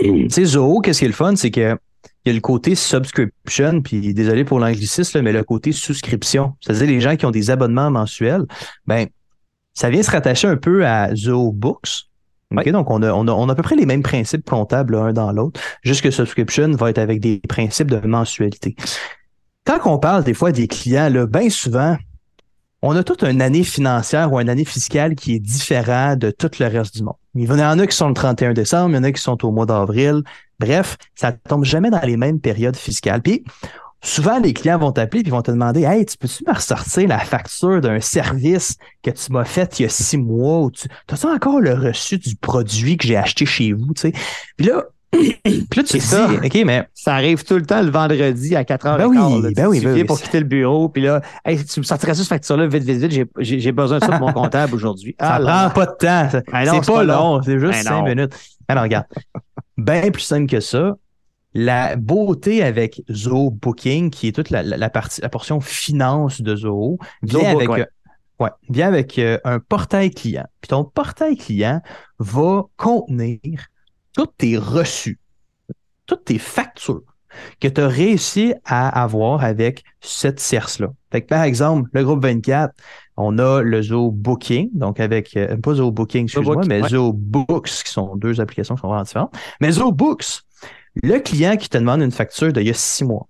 Tu 0.00 0.28
sais, 0.28 0.44
Zoho, 0.44 0.80
qu'est-ce 0.80 1.00
qui 1.00 1.06
est 1.06 1.08
le 1.08 1.14
fun, 1.14 1.34
c'est 1.36 1.50
que 1.50 1.76
il 2.24 2.28
y 2.28 2.30
a 2.30 2.34
le 2.34 2.40
côté 2.40 2.74
subscription, 2.74 3.82
puis 3.82 4.14
désolé 4.14 4.44
pour 4.44 4.60
l'anglicisme, 4.60 5.22
mais 5.22 5.32
le 5.32 5.42
côté 5.42 5.72
souscription. 5.72 6.54
C'est-à-dire 6.60 6.86
les 6.86 7.00
gens 7.00 7.16
qui 7.16 7.26
ont 7.26 7.30
des 7.30 7.50
abonnements 7.50 7.90
mensuels, 7.90 8.44
ben 8.86 9.06
ça 9.74 9.90
vient 9.90 10.02
se 10.02 10.10
rattacher 10.10 10.48
un 10.48 10.56
peu 10.56 10.86
à 10.86 11.14
Zoho 11.14 11.52
Books. 11.52 12.06
Donc, 12.50 12.90
on 12.90 13.02
a, 13.02 13.12
on, 13.12 13.26
a, 13.28 13.32
on 13.32 13.48
a 13.48 13.52
à 13.52 13.54
peu 13.54 13.62
près 13.62 13.76
les 13.76 13.86
mêmes 13.86 14.02
principes 14.02 14.48
comptables 14.48 14.94
l'un 14.94 15.14
dans 15.14 15.32
l'autre, 15.32 15.58
juste 15.82 16.02
que 16.02 16.10
subscription 16.10 16.70
va 16.72 16.90
être 16.90 16.98
avec 16.98 17.18
des 17.18 17.40
principes 17.48 17.90
de 17.90 18.06
mensualité. 18.06 18.76
Quand 19.64 19.78
on 19.86 19.98
parle 19.98 20.22
des 20.22 20.34
fois 20.34 20.52
des 20.52 20.68
clients, 20.68 21.10
bien 21.26 21.48
souvent, 21.48 21.96
on 22.82 22.96
a 22.96 23.04
toute 23.04 23.22
une 23.22 23.40
année 23.40 23.62
financière 23.62 24.32
ou 24.32 24.40
une 24.40 24.48
année 24.48 24.64
fiscale 24.64 25.14
qui 25.14 25.36
est 25.36 25.38
différente 25.38 26.18
de 26.18 26.30
tout 26.30 26.50
le 26.58 26.66
reste 26.66 26.96
du 26.96 27.04
monde. 27.04 27.14
Il 27.34 27.44
y 27.44 27.50
en 27.50 27.78
a 27.78 27.86
qui 27.86 27.96
sont 27.96 28.08
le 28.08 28.14
31 28.14 28.52
décembre, 28.52 28.90
il 28.90 28.96
y 28.96 28.98
en 28.98 29.04
a 29.04 29.12
qui 29.12 29.22
sont 29.22 29.42
au 29.46 29.52
mois 29.52 29.66
d'avril. 29.66 30.22
Bref, 30.62 30.96
ça 31.16 31.32
tombe 31.32 31.64
jamais 31.64 31.90
dans 31.90 32.00
les 32.00 32.16
mêmes 32.16 32.38
périodes 32.38 32.76
fiscales. 32.76 33.20
Puis, 33.20 33.42
souvent, 34.00 34.38
les 34.38 34.52
clients 34.52 34.78
vont 34.78 34.92
t'appeler 34.92 35.22
et 35.26 35.30
vont 35.30 35.42
te 35.42 35.50
demander 35.50 35.82
Hey, 35.82 36.06
tu 36.06 36.16
peux-tu 36.16 36.44
me 36.46 36.54
ressortir 36.54 37.08
la 37.08 37.18
facture 37.18 37.80
d'un 37.80 38.00
service 38.00 38.76
que 39.02 39.10
tu 39.10 39.32
m'as 39.32 39.44
fait 39.44 39.78
il 39.80 39.82
y 39.82 39.86
a 39.86 39.88
six 39.88 40.18
mois 40.18 40.60
ou 40.60 40.70
tu 40.70 40.88
as 41.10 41.26
encore 41.26 41.60
le 41.60 41.74
reçu 41.74 42.18
du 42.18 42.36
produit 42.36 42.96
que 42.96 43.06
j'ai 43.06 43.16
acheté 43.16 43.44
chez 43.44 43.72
vous? 43.72 43.92
Tu 43.94 44.02
sais? 44.02 44.12
Puis 44.56 44.66
là, 44.66 44.84
puis 45.12 45.66
là, 45.76 45.82
tu 45.82 46.00
ça. 46.00 46.28
OK, 46.32 46.62
mais. 46.64 46.88
Ça 46.94 47.14
arrive 47.14 47.44
tout 47.44 47.56
le 47.56 47.66
temps 47.66 47.82
le 47.82 47.90
vendredi 47.90 48.56
à 48.56 48.64
4 48.64 48.86
h 48.86 48.98
ben 48.98 49.06
oui, 49.06 49.54
ben 49.54 49.66
oui, 49.66 49.80
ben 49.80 50.06
pour 50.06 50.20
quitter 50.20 50.40
le 50.40 50.46
bureau, 50.46 50.88
puis 50.88 51.02
là, 51.02 51.20
hey, 51.44 51.62
tu 51.62 51.80
me 51.80 51.84
sortirais 51.84 52.14
cette 52.14 52.28
facture-là 52.28 52.66
vite, 52.66 52.84
vite, 52.84 53.12
vite, 53.12 53.28
j'ai 53.38 53.72
besoin 53.72 53.98
de 53.98 54.04
ça 54.04 54.16
pour 54.16 54.28
mon 54.28 54.32
comptable 54.32 54.74
aujourd'hui. 54.74 55.14
Ça 55.20 55.34
ah, 55.34 55.70
prend 55.70 55.84
pas 55.84 55.86
de 55.86 55.96
temps. 55.98 56.40
Ben 56.50 56.82
c'est 56.82 56.92
pas, 56.92 57.04
long, 57.04 57.42
c'est 57.42 57.58
juste 57.58 57.82
5 57.82 58.04
minutes. 58.04 58.32
Alors, 58.68 58.84
regarde. 58.84 59.04
Bien 59.82 60.10
plus 60.10 60.22
simple 60.22 60.46
que 60.46 60.60
ça. 60.60 60.96
La 61.54 61.96
beauté 61.96 62.62
avec 62.62 63.02
Zoho 63.10 63.50
Booking, 63.50 64.10
qui 64.10 64.28
est 64.28 64.32
toute 64.32 64.50
la, 64.50 64.90
partie, 64.90 65.20
la 65.20 65.28
portion 65.28 65.60
finance 65.60 66.40
de 66.40 66.56
Zoho, 66.56 66.98
vient 67.22 67.50
avec, 67.50 67.68
ouais. 67.68 67.86
Euh, 68.40 68.48
vient 68.70 68.88
avec 68.88 69.18
euh, 69.18 69.38
un 69.44 69.58
portail 69.58 70.10
client. 70.10 70.46
Puis 70.60 70.68
ton 70.68 70.84
portail 70.84 71.36
client 71.36 71.82
va 72.18 72.62
contenir 72.76 73.66
tous 74.14 74.28
tes 74.38 74.56
reçus, 74.56 75.18
toutes 76.06 76.24
tes 76.24 76.38
factures 76.38 77.02
que 77.60 77.68
tu 77.68 77.80
as 77.80 77.88
réussi 77.88 78.54
à 78.64 79.02
avoir 79.02 79.42
avec 79.42 79.84
cette 80.00 80.38
CERS-là. 80.38 80.88
par 81.28 81.42
exemple, 81.42 81.90
le 81.92 82.04
groupe 82.04 82.22
24, 82.22 82.74
on 83.16 83.38
a 83.38 83.62
le 83.62 83.82
Zoho 83.82 84.10
Booking, 84.10 84.70
donc 84.72 85.00
avec, 85.00 85.36
euh, 85.36 85.56
pas 85.56 85.74
Zoho 85.74 85.90
Booking, 85.90 86.24
excuse-moi, 86.24 86.62
mais 86.66 86.82
Zoho 86.88 87.12
Books, 87.12 87.68
qui 87.84 87.90
sont 87.90 88.16
deux 88.16 88.40
applications 88.40 88.74
qui 88.74 88.80
sont 88.80 88.88
vraiment 88.88 89.02
différentes. 89.02 89.34
Mais 89.60 89.72
Zoho 89.72 89.92
Books, 89.92 90.42
le 91.02 91.18
client 91.18 91.56
qui 91.56 91.68
te 91.68 91.78
demande 91.78 92.00
une 92.00 92.12
facture 92.12 92.52
d'il 92.52 92.66
y 92.66 92.70
a 92.70 92.74
six 92.74 93.04
mois, 93.04 93.28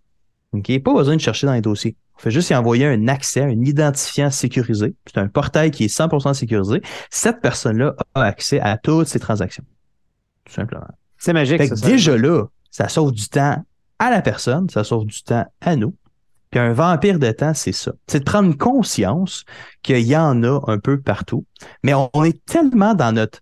OK, 0.53 0.79
pas 0.83 0.95
besoin 0.95 1.17
de 1.17 1.21
chercher 1.21 1.47
dans 1.47 1.55
les 1.55 1.61
dossiers. 1.61 1.97
On 2.17 2.21
fait 2.21 2.31
juste 2.31 2.51
y 2.51 2.55
envoyer 2.55 2.87
un 2.87 3.09
accès, 3.09 3.41
un 3.41 3.65
identifiant 3.65 4.31
sécurisé. 4.31 4.95
C'est 5.07 5.19
un 5.19 5.29
portail 5.29 5.71
qui 5.71 5.85
est 5.85 5.95
100% 5.95 6.35
sécurisé. 6.35 6.83
Cette 7.11 7.41
personne-là 7.41 7.95
a 8.15 8.23
accès 8.23 8.61
à 8.61 8.77
toutes 8.77 9.09
ses 9.09 9.19
transactions 9.19 9.65
tout 10.45 10.53
simplement. 10.53 10.87
C'est 11.19 11.33
magique. 11.33 11.63
déjà 11.83 12.17
là, 12.17 12.47
ça 12.71 12.89
sauve 12.89 13.13
du 13.13 13.29
temps 13.29 13.65
à 13.99 14.11
la 14.11 14.23
personne, 14.23 14.69
ça 14.69 14.85
sauve 14.85 15.07
du 15.07 15.23
temps 15.23 15.47
à 15.61 15.77
nous. 15.77 15.95
Puis 16.53 16.61
un 16.61 16.75
vampire 16.75 17.19
de 17.19 17.33
temps, 17.33 17.55
c'est 17.55 17.73
ça. 17.73 17.93
C'est 18.07 18.21
de 18.21 18.25
prendre 18.25 18.57
conscience 18.57 19.45
qu'il 19.83 20.01
y 20.01 20.17
en 20.17 20.45
a 20.45 20.61
un 20.69 20.79
peu 20.79 21.01
partout. 21.01 21.47
Mais 21.83 21.95
on, 21.95 22.25
est 22.25 22.45
tellement 22.45 22.95
dans 22.95 23.11
notre 23.11 23.41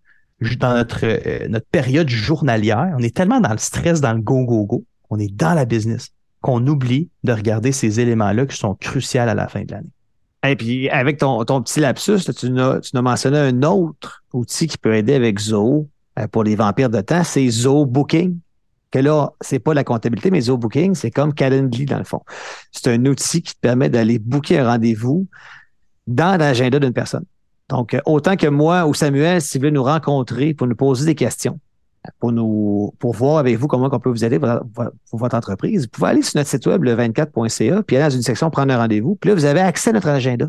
dans 0.58 0.72
notre, 0.72 1.00
euh, 1.02 1.48
notre 1.48 1.66
période 1.66 2.08
journalière, 2.08 2.94
on 2.96 3.02
est 3.02 3.14
tellement 3.14 3.40
dans 3.40 3.50
le 3.50 3.58
stress, 3.58 4.00
dans 4.00 4.14
le 4.14 4.22
go-go-go, 4.22 4.84
on 5.10 5.18
est 5.18 5.30
dans 5.30 5.52
la 5.52 5.66
business, 5.66 6.12
qu'on 6.40 6.66
oublie 6.66 7.10
de 7.24 7.32
regarder 7.34 7.72
ces 7.72 8.00
éléments-là 8.00 8.46
qui 8.46 8.56
sont 8.56 8.74
cruciaux 8.74 9.20
à 9.20 9.34
la 9.34 9.48
fin 9.48 9.64
de 9.64 9.72
l'année. 9.72 9.90
Et 10.46 10.56
puis, 10.56 10.88
avec 10.88 11.18
ton, 11.18 11.44
ton 11.44 11.60
petit 11.60 11.80
lapsus, 11.80 12.20
tu 12.20 12.58
as, 12.58 12.80
tu 12.80 12.96
as 12.96 13.02
mentionné 13.02 13.36
un 13.36 13.62
autre 13.64 14.24
outil 14.32 14.66
qui 14.66 14.78
peut 14.78 14.94
aider 14.94 15.12
avec 15.14 15.38
Zoho, 15.38 15.90
euh, 16.18 16.26
pour 16.26 16.44
les 16.44 16.56
vampires 16.56 16.88
de 16.88 17.00
temps, 17.02 17.24
c'est 17.24 17.46
Zoho 17.50 17.84
Booking. 17.84 18.38
Que 18.90 18.98
là, 18.98 19.30
c'est 19.40 19.60
pas 19.60 19.72
la 19.72 19.84
comptabilité, 19.84 20.30
mais 20.30 20.42
Booking, 20.42 20.94
c'est 20.94 21.10
comme 21.10 21.32
Calendly 21.32 21.84
dans 21.84 21.98
le 21.98 22.04
fond. 22.04 22.22
C'est 22.72 22.88
un 22.88 23.04
outil 23.06 23.42
qui 23.42 23.54
te 23.54 23.60
permet 23.60 23.88
d'aller 23.88 24.18
booker 24.18 24.58
un 24.58 24.72
rendez-vous 24.72 25.28
dans 26.08 26.38
l'agenda 26.38 26.80
d'une 26.80 26.92
personne. 26.92 27.24
Donc, 27.68 27.94
euh, 27.94 28.00
autant 28.04 28.36
que 28.36 28.48
moi 28.48 28.86
ou 28.86 28.94
Samuel, 28.94 29.40
si 29.40 29.56
vous 29.56 29.62
voulez 29.62 29.70
nous 29.70 29.84
rencontrer 29.84 30.54
pour 30.54 30.66
nous 30.66 30.74
poser 30.74 31.06
des 31.06 31.14
questions, 31.14 31.60
pour 32.18 32.32
nous 32.32 32.92
pour 32.98 33.14
voir 33.14 33.38
avec 33.38 33.56
vous 33.56 33.68
comment 33.68 33.88
on 33.92 34.00
peut 34.00 34.10
vous 34.10 34.24
aider 34.24 34.38
pour, 34.38 34.48
votre 35.12 35.36
entreprise, 35.36 35.82
vous 35.82 35.88
pouvez 35.88 36.08
aller 36.08 36.22
sur 36.22 36.38
notre 36.38 36.50
site 36.50 36.66
web 36.66 36.82
le 36.82 36.96
24.ca, 36.96 37.82
puis 37.82 37.96
aller 37.96 38.06
dans 38.06 38.16
une 38.16 38.22
section 38.22 38.50
prendre 38.50 38.72
un 38.72 38.78
rendez-vous, 38.78 39.14
puis 39.16 39.28
là, 39.28 39.34
vous 39.34 39.44
avez 39.44 39.60
accès 39.60 39.90
à 39.90 39.92
notre 39.92 40.08
agenda. 40.08 40.48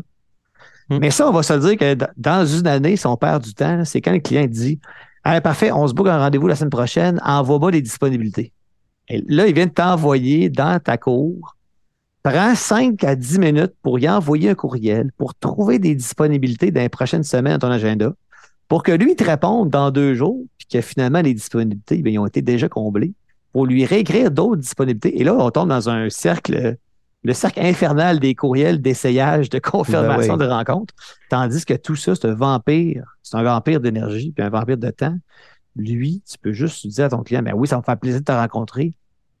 Hmm. 0.88 0.98
Mais 0.98 1.10
ça, 1.10 1.28
on 1.28 1.32
va 1.32 1.42
se 1.42 1.52
dire 1.54 1.76
que 1.76 1.96
dans 2.16 2.44
une 2.44 2.66
année, 2.66 2.96
si 2.96 3.06
on 3.06 3.16
perd 3.16 3.44
du 3.44 3.54
temps, 3.54 3.84
c'est 3.84 4.00
quand 4.00 4.12
le 4.12 4.18
client 4.18 4.46
dit 4.48 4.80
Allez, 5.24 5.40
parfait, 5.40 5.70
on 5.70 5.86
se 5.86 5.94
boucle 5.94 6.10
un 6.10 6.18
rendez-vous 6.18 6.48
la 6.48 6.56
semaine 6.56 6.70
prochaine, 6.70 7.20
envoie-moi 7.24 7.70
les 7.70 7.82
disponibilités. 7.82 8.52
Là, 9.08 9.46
il 9.46 9.54
vient 9.54 9.66
de 9.66 9.72
t'envoyer 9.72 10.48
dans 10.48 10.80
ta 10.80 10.96
cour. 10.96 11.56
Prends 12.24 12.54
5 12.54 13.02
à 13.04 13.14
10 13.14 13.38
minutes 13.38 13.72
pour 13.82 13.98
y 13.98 14.08
envoyer 14.08 14.50
un 14.50 14.54
courriel, 14.54 15.10
pour 15.16 15.34
trouver 15.34 15.78
des 15.78 15.94
disponibilités 15.94 16.70
dans 16.70 16.80
les 16.80 16.88
prochaines 16.88 17.24
semaines 17.24 17.58
dans 17.58 17.68
ton 17.68 17.72
agenda, 17.72 18.12
pour 18.68 18.82
que 18.82 18.92
lui 18.92 19.14
te 19.14 19.24
réponde 19.24 19.70
dans 19.70 19.90
deux 19.90 20.14
jours, 20.14 20.44
puis 20.58 20.66
que 20.66 20.80
finalement, 20.80 21.20
les 21.20 21.34
disponibilités, 21.34 21.98
bien, 21.98 22.12
ils 22.12 22.18
ont 22.18 22.26
été 22.26 22.42
déjà 22.42 22.68
comblées, 22.68 23.12
pour 23.52 23.66
lui 23.66 23.84
réécrire 23.84 24.30
d'autres 24.30 24.60
disponibilités. 24.60 25.20
Et 25.20 25.24
là, 25.24 25.36
on 25.38 25.50
tombe 25.50 25.68
dans 25.68 25.88
un 25.88 26.10
cercle 26.10 26.76
le 27.24 27.32
cercle 27.32 27.60
infernal 27.60 28.18
des 28.18 28.34
courriels 28.34 28.80
d'essayage, 28.80 29.48
de 29.48 29.58
confirmation 29.58 30.36
ben 30.36 30.46
de 30.46 30.50
rencontre. 30.50 30.94
Tandis 31.28 31.64
que 31.64 31.74
tout 31.74 31.96
ça, 31.96 32.14
c'est 32.14 32.26
un 32.26 32.34
vampire. 32.34 33.16
C'est 33.22 33.36
un 33.36 33.42
vampire 33.42 33.80
d'énergie 33.80 34.32
puis 34.32 34.44
un 34.44 34.50
vampire 34.50 34.76
de 34.76 34.90
temps. 34.90 35.16
Lui, 35.76 36.22
tu 36.28 36.36
peux 36.38 36.52
juste 36.52 36.86
dire 36.86 37.06
à 37.06 37.08
ton 37.10 37.22
client, 37.22 37.42
ben 37.42 37.54
oui, 37.54 37.68
ça 37.68 37.78
me 37.78 37.82
fait 37.82 37.96
plaisir 37.96 38.20
de 38.20 38.24
te 38.24 38.32
rencontrer. 38.32 38.94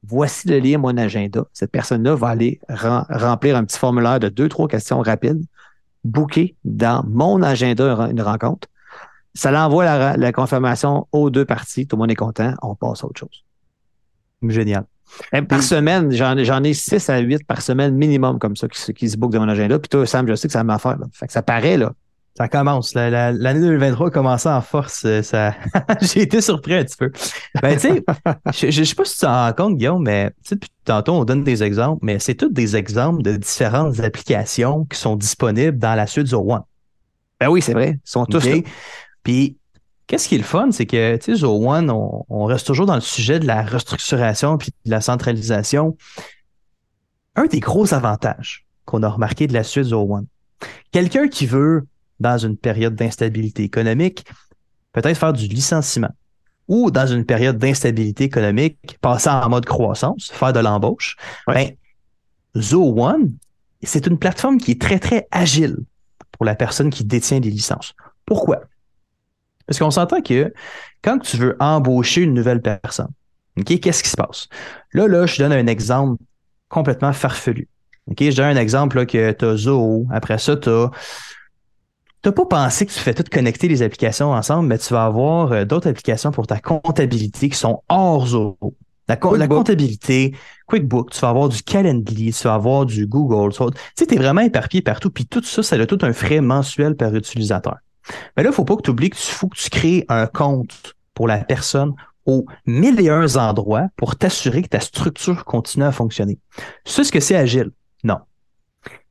Voici 0.04 0.48
le 0.48 0.58
lien, 0.58 0.78
mon 0.78 0.96
agenda. 0.96 1.44
Cette 1.52 1.70
personne-là 1.70 2.14
va 2.14 2.28
aller 2.28 2.60
remplir 2.68 3.56
un 3.56 3.64
petit 3.64 3.78
formulaire 3.78 4.20
de 4.20 4.28
deux, 4.28 4.48
trois 4.48 4.68
questions 4.68 5.00
rapides, 5.00 5.44
booker 6.04 6.56
dans 6.64 7.04
mon 7.06 7.42
agenda 7.42 8.08
une 8.10 8.22
rencontre. 8.22 8.68
Ça 9.34 9.50
l'envoie 9.50 9.84
la, 9.84 10.16
la 10.16 10.32
confirmation 10.32 11.06
aux 11.12 11.30
deux 11.30 11.44
parties. 11.44 11.86
Tout 11.86 11.96
le 11.96 12.00
monde 12.00 12.10
est 12.10 12.16
content. 12.16 12.54
On 12.62 12.74
passe 12.74 13.02
à 13.02 13.06
autre 13.06 13.20
chose. 13.20 13.44
Génial. 14.42 14.84
Par 15.48 15.62
semaine, 15.62 16.10
j'en 16.12 16.62
ai 16.64 16.74
6 16.74 17.10
à 17.10 17.18
8 17.18 17.46
par 17.46 17.62
semaine 17.62 17.94
minimum 17.94 18.38
comme 18.38 18.56
ça 18.56 18.68
qui, 18.68 18.94
qui 18.94 19.08
se 19.08 19.16
bookent 19.16 19.32
dans 19.32 19.40
mon 19.40 19.48
agenda. 19.48 19.78
Puis 19.78 19.88
toi, 19.88 20.06
Sam, 20.06 20.26
je 20.28 20.34
sais 20.34 20.48
que 20.48 20.52
ça 20.52 20.64
m'a 20.64 20.78
fait. 20.78 20.96
Fait 21.12 21.26
que 21.26 21.32
ça 21.32 21.42
paraît, 21.42 21.76
là. 21.76 21.92
Ça 22.36 22.48
commence. 22.48 22.94
L'année 22.94 23.60
2023 23.60 24.06
a 24.06 24.10
commencé 24.10 24.48
en 24.48 24.62
force. 24.62 25.04
Euh, 25.04 25.20
ça... 25.20 25.54
J'ai 26.00 26.22
été 26.22 26.40
surpris 26.40 26.74
un 26.74 26.84
petit 26.84 26.96
peu. 26.96 27.12
Ben, 27.60 27.76
tu 27.78 27.88
sais, 28.52 28.70
je 28.70 28.80
ne 28.80 28.84
sais 28.84 28.94
pas 28.94 29.04
si 29.04 29.14
tu 29.16 29.20
t'en 29.20 29.46
rends 29.46 29.52
compte, 29.52 29.76
Guillaume, 29.76 30.02
mais 30.02 30.32
depuis 30.50 30.70
tantôt, 30.84 31.12
on 31.12 31.24
donne 31.24 31.44
des 31.44 31.62
exemples, 31.62 32.00
mais 32.02 32.18
c'est 32.18 32.34
tous 32.34 32.48
des 32.48 32.74
exemples 32.74 33.22
de 33.22 33.36
différentes 33.36 34.00
applications 34.00 34.86
qui 34.86 34.98
sont 34.98 35.16
disponibles 35.16 35.78
dans 35.78 35.94
la 35.94 36.06
suite 36.06 36.28
Zo 36.28 36.40
One. 36.40 36.62
Ben 37.38 37.48
oui, 37.48 37.60
c'est 37.60 37.74
vrai. 37.74 37.98
Ils 38.02 38.10
sont 38.10 38.24
tous 38.24 38.46
là. 38.46 38.56
Puis, 39.22 39.58
qu'est-ce 40.12 40.28
qui 40.28 40.34
est 40.34 40.38
le 40.38 40.44
fun, 40.44 40.70
c'est 40.72 40.84
que, 40.84 41.16
tu 41.16 41.32
sais, 41.32 41.36
Zo 41.36 41.66
One, 41.66 41.90
on, 41.90 42.44
reste 42.44 42.66
toujours 42.66 42.84
dans 42.84 42.96
le 42.96 43.00
sujet 43.00 43.40
de 43.40 43.46
la 43.46 43.62
restructuration 43.62 44.58
puis 44.58 44.70
de 44.84 44.90
la 44.90 45.00
centralisation. 45.00 45.96
Un 47.34 47.46
des 47.46 47.60
gros 47.60 47.94
avantages 47.94 48.66
qu'on 48.84 49.02
a 49.04 49.08
remarqué 49.08 49.46
de 49.46 49.54
la 49.54 49.62
suite 49.62 49.84
Zo 49.84 50.00
One, 50.02 50.26
quelqu'un 50.90 51.28
qui 51.28 51.46
veut 51.46 51.86
dans 52.20 52.36
une 52.36 52.58
période 52.58 52.94
d'instabilité 52.94 53.62
économique, 53.62 54.26
peut-être 54.92 55.16
faire 55.16 55.32
du 55.32 55.46
licenciement. 55.46 56.14
Ou 56.68 56.90
dans 56.90 57.06
une 57.06 57.24
période 57.24 57.56
d'instabilité 57.56 58.24
économique, 58.24 58.98
passer 59.00 59.30
en 59.30 59.48
mode 59.48 59.64
croissance, 59.64 60.30
faire 60.30 60.52
de 60.52 60.60
l'embauche. 60.60 61.16
Ben, 61.46 61.70
Zo 62.54 62.94
One, 63.00 63.32
c'est 63.82 64.06
une 64.06 64.18
plateforme 64.18 64.58
qui 64.58 64.72
est 64.72 64.80
très, 64.80 64.98
très 64.98 65.26
agile 65.30 65.78
pour 66.32 66.44
la 66.44 66.54
personne 66.54 66.90
qui 66.90 67.02
détient 67.02 67.40
des 67.40 67.50
licences. 67.50 67.94
Pourquoi? 68.26 68.60
Parce 69.66 69.78
qu'on 69.78 69.90
s'entend 69.90 70.20
que 70.20 70.52
quand 71.02 71.18
tu 71.18 71.36
veux 71.36 71.56
embaucher 71.60 72.22
une 72.22 72.34
nouvelle 72.34 72.60
personne, 72.60 73.10
qu'est-ce 73.64 74.02
qui 74.02 74.10
se 74.10 74.16
passe? 74.16 74.48
Là, 74.92 75.08
là, 75.08 75.26
je 75.26 75.42
donne 75.42 75.52
un 75.52 75.66
exemple 75.66 76.22
complètement 76.68 77.12
farfelu. 77.12 77.68
OK, 78.10 78.18
je 78.20 78.36
donne 78.36 78.56
un 78.56 78.60
exemple 78.60 78.98
là, 78.98 79.06
que 79.06 79.32
tu 79.32 79.44
as 79.44 79.56
Zoho, 79.56 80.06
après 80.10 80.38
ça, 80.38 80.56
tu 80.56 80.68
as 80.68 80.90
tu 82.22 82.28
n'as 82.28 82.32
pas 82.34 82.46
pensé 82.46 82.86
que 82.86 82.92
tu 82.92 83.00
fais 83.00 83.14
tout 83.14 83.24
connecter 83.28 83.66
les 83.66 83.82
applications 83.82 84.30
ensemble, 84.30 84.68
mais 84.68 84.78
tu 84.78 84.94
vas 84.94 85.06
avoir 85.06 85.50
euh, 85.50 85.64
d'autres 85.64 85.88
applications 85.88 86.30
pour 86.30 86.46
ta 86.46 86.60
comptabilité 86.60 87.48
qui 87.48 87.58
sont 87.58 87.82
hors 87.88 88.28
Zoho. 88.28 88.76
La, 89.08 89.16
comptabilité, 89.16 90.34
QuickBook, 90.68 91.10
tu 91.10 91.20
vas 91.20 91.28
avoir 91.28 91.48
du 91.48 91.62
Calendly, 91.62 92.32
tu 92.32 92.44
vas 92.44 92.54
avoir 92.54 92.86
du 92.86 93.06
Google. 93.06 93.52
Tu 93.52 93.64
sais, 93.96 94.06
tu 94.06 94.14
es 94.14 94.16
vraiment 94.16 94.40
éparpillé 94.40 94.82
partout. 94.82 95.10
Puis 95.10 95.26
tout 95.26 95.42
ça, 95.42 95.62
ça 95.62 95.76
a 95.76 95.86
tout 95.86 95.98
un 96.02 96.12
frais 96.12 96.40
mensuel 96.40 96.94
par 96.94 97.14
utilisateur. 97.14 97.76
Mais 98.36 98.42
là, 98.42 98.48
il 98.48 98.52
ne 98.52 98.54
faut 98.54 98.64
pas 98.64 98.76
que 98.76 98.82
tu 98.82 98.90
oublies 98.90 99.10
que 99.10 99.16
tu 99.16 99.32
faut 99.32 99.48
que 99.48 99.56
tu 99.56 99.70
crées 99.70 100.04
un 100.08 100.26
compte 100.26 100.94
pour 101.14 101.28
la 101.28 101.38
personne 101.38 101.94
aux 102.26 102.46
mille 102.66 103.00
et 103.00 103.08
un 103.08 103.36
endroits 103.36 103.88
pour 103.96 104.16
t'assurer 104.16 104.62
que 104.62 104.68
ta 104.68 104.80
structure 104.80 105.44
continue 105.44 105.84
à 105.84 105.92
fonctionner. 105.92 106.38
C'est 106.84 107.04
ce 107.04 107.12
que 107.12 107.20
c'est 107.20 107.36
agile? 107.36 107.70
Non. 108.04 108.18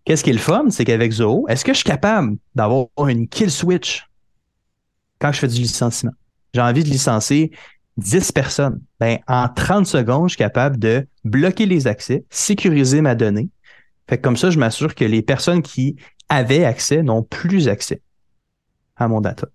Qu'est-ce 0.06 0.24
qui 0.24 0.30
est 0.32 0.34
le 0.34 0.40
fun, 0.40 0.66
c'est 0.70 0.86
qu'avec 0.86 1.12
Zoho, 1.12 1.46
est-ce 1.48 1.64
que 1.64 1.74
je 1.74 1.78
suis 1.78 1.86
capable 1.86 2.38
d'avoir 2.56 2.88
une 3.08 3.28
kill 3.28 3.52
switch 3.52 4.08
quand 5.20 5.32
je 5.32 5.40
fais 5.40 5.48
du 5.48 5.62
licenciement? 5.62 6.14
J'ai 6.54 6.62
envie 6.62 6.84
de 6.84 6.90
licencier 6.90 7.52
10 7.98 8.32
personnes. 8.32 8.82
Ben, 9.00 9.20
en 9.28 9.48
30 9.48 9.86
secondes, 9.86 10.30
je 10.30 10.36
suis 10.36 10.38
capable 10.38 10.80
de 10.80 11.08
bloquer 11.24 11.66
les 11.66 11.88
accès, 11.88 12.26
sécuriser 12.30 13.02
ma 13.02 13.16
donnée. 13.16 13.50
Fait 14.10 14.18
comme 14.18 14.38
ça, 14.38 14.50
je 14.50 14.58
m'assure 14.58 14.96
que 14.96 15.06
les 15.06 15.22
personnes 15.22 15.62
qui 15.62 15.96
avaient 16.30 16.66
accès 16.66 17.04
n'ont 17.04 17.24
plus 17.24 17.68
accès 17.68 18.02
à 19.04 19.08
mon 19.08 19.22
data. 19.22 19.48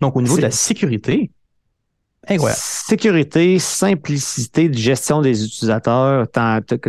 Donc, 0.00 0.16
au 0.16 0.22
niveau 0.22 0.36
de 0.36 0.42
la 0.42 0.50
sécurité, 0.50 1.30
Sécurité, 2.54 3.58
simplicité 3.58 4.68
de 4.68 4.76
gestion 4.76 5.22
des 5.22 5.44
utilisateurs. 5.44 6.26
Que 6.32 6.88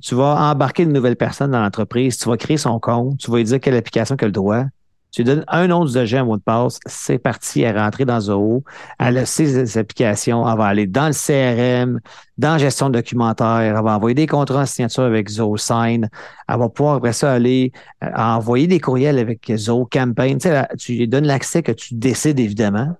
tu, 0.00 0.14
vas 0.14 0.50
embarquer 0.50 0.84
une 0.84 0.92
nouvelle 0.92 1.16
personne 1.16 1.50
dans 1.50 1.60
l'entreprise, 1.60 2.16
tu 2.16 2.28
vas 2.28 2.36
créer 2.36 2.56
son 2.56 2.80
compte, 2.80 3.18
tu 3.18 3.30
vas 3.30 3.38
lui 3.38 3.44
dire 3.44 3.60
quelle 3.60 3.76
application 3.76 4.16
qu'elle 4.16 4.32
doit. 4.32 4.66
Tu 5.12 5.22
lui 5.22 5.24
donnes 5.24 5.44
un 5.48 5.66
nom 5.66 5.84
d'usager, 5.84 6.18
un 6.18 6.24
mot 6.24 6.36
de 6.36 6.42
passe, 6.42 6.78
c'est 6.86 7.18
parti, 7.18 7.62
elle 7.62 7.76
est 7.76 7.80
rentrée 7.80 8.04
dans 8.04 8.20
Zoho, 8.20 8.64
elle 8.98 9.18
a 9.18 9.26
ses 9.26 9.76
applications, 9.76 10.48
elle 10.48 10.56
va 10.56 10.66
aller 10.66 10.86
dans 10.86 11.08
le 11.08 11.12
CRM, 11.12 12.00
dans 12.38 12.52
la 12.52 12.58
gestion 12.58 12.88
de 12.88 12.94
documentaire, 12.94 13.58
elle 13.60 13.72
va 13.74 13.96
envoyer 13.96 14.14
des 14.14 14.26
contrats 14.26 14.62
en 14.62 14.66
signature 14.66 15.02
avec 15.02 15.28
Zoho 15.28 15.56
Sign, 15.56 16.08
elle 16.48 16.58
va 16.58 16.68
pouvoir 16.68 16.96
après 16.96 17.12
ça 17.12 17.32
aller 17.32 17.72
euh, 18.04 18.08
envoyer 18.14 18.66
des 18.66 18.78
courriels 18.78 19.18
avec 19.18 19.52
Zoho 19.56 19.86
Campaign. 19.90 20.38
Tu, 20.38 20.48
sais, 20.48 20.66
tu 20.78 20.92
lui 20.92 21.08
donnes 21.08 21.26
l'accès 21.26 21.62
que 21.62 21.72
tu 21.72 21.94
décides 21.94 22.38
évidemment. 22.38 22.96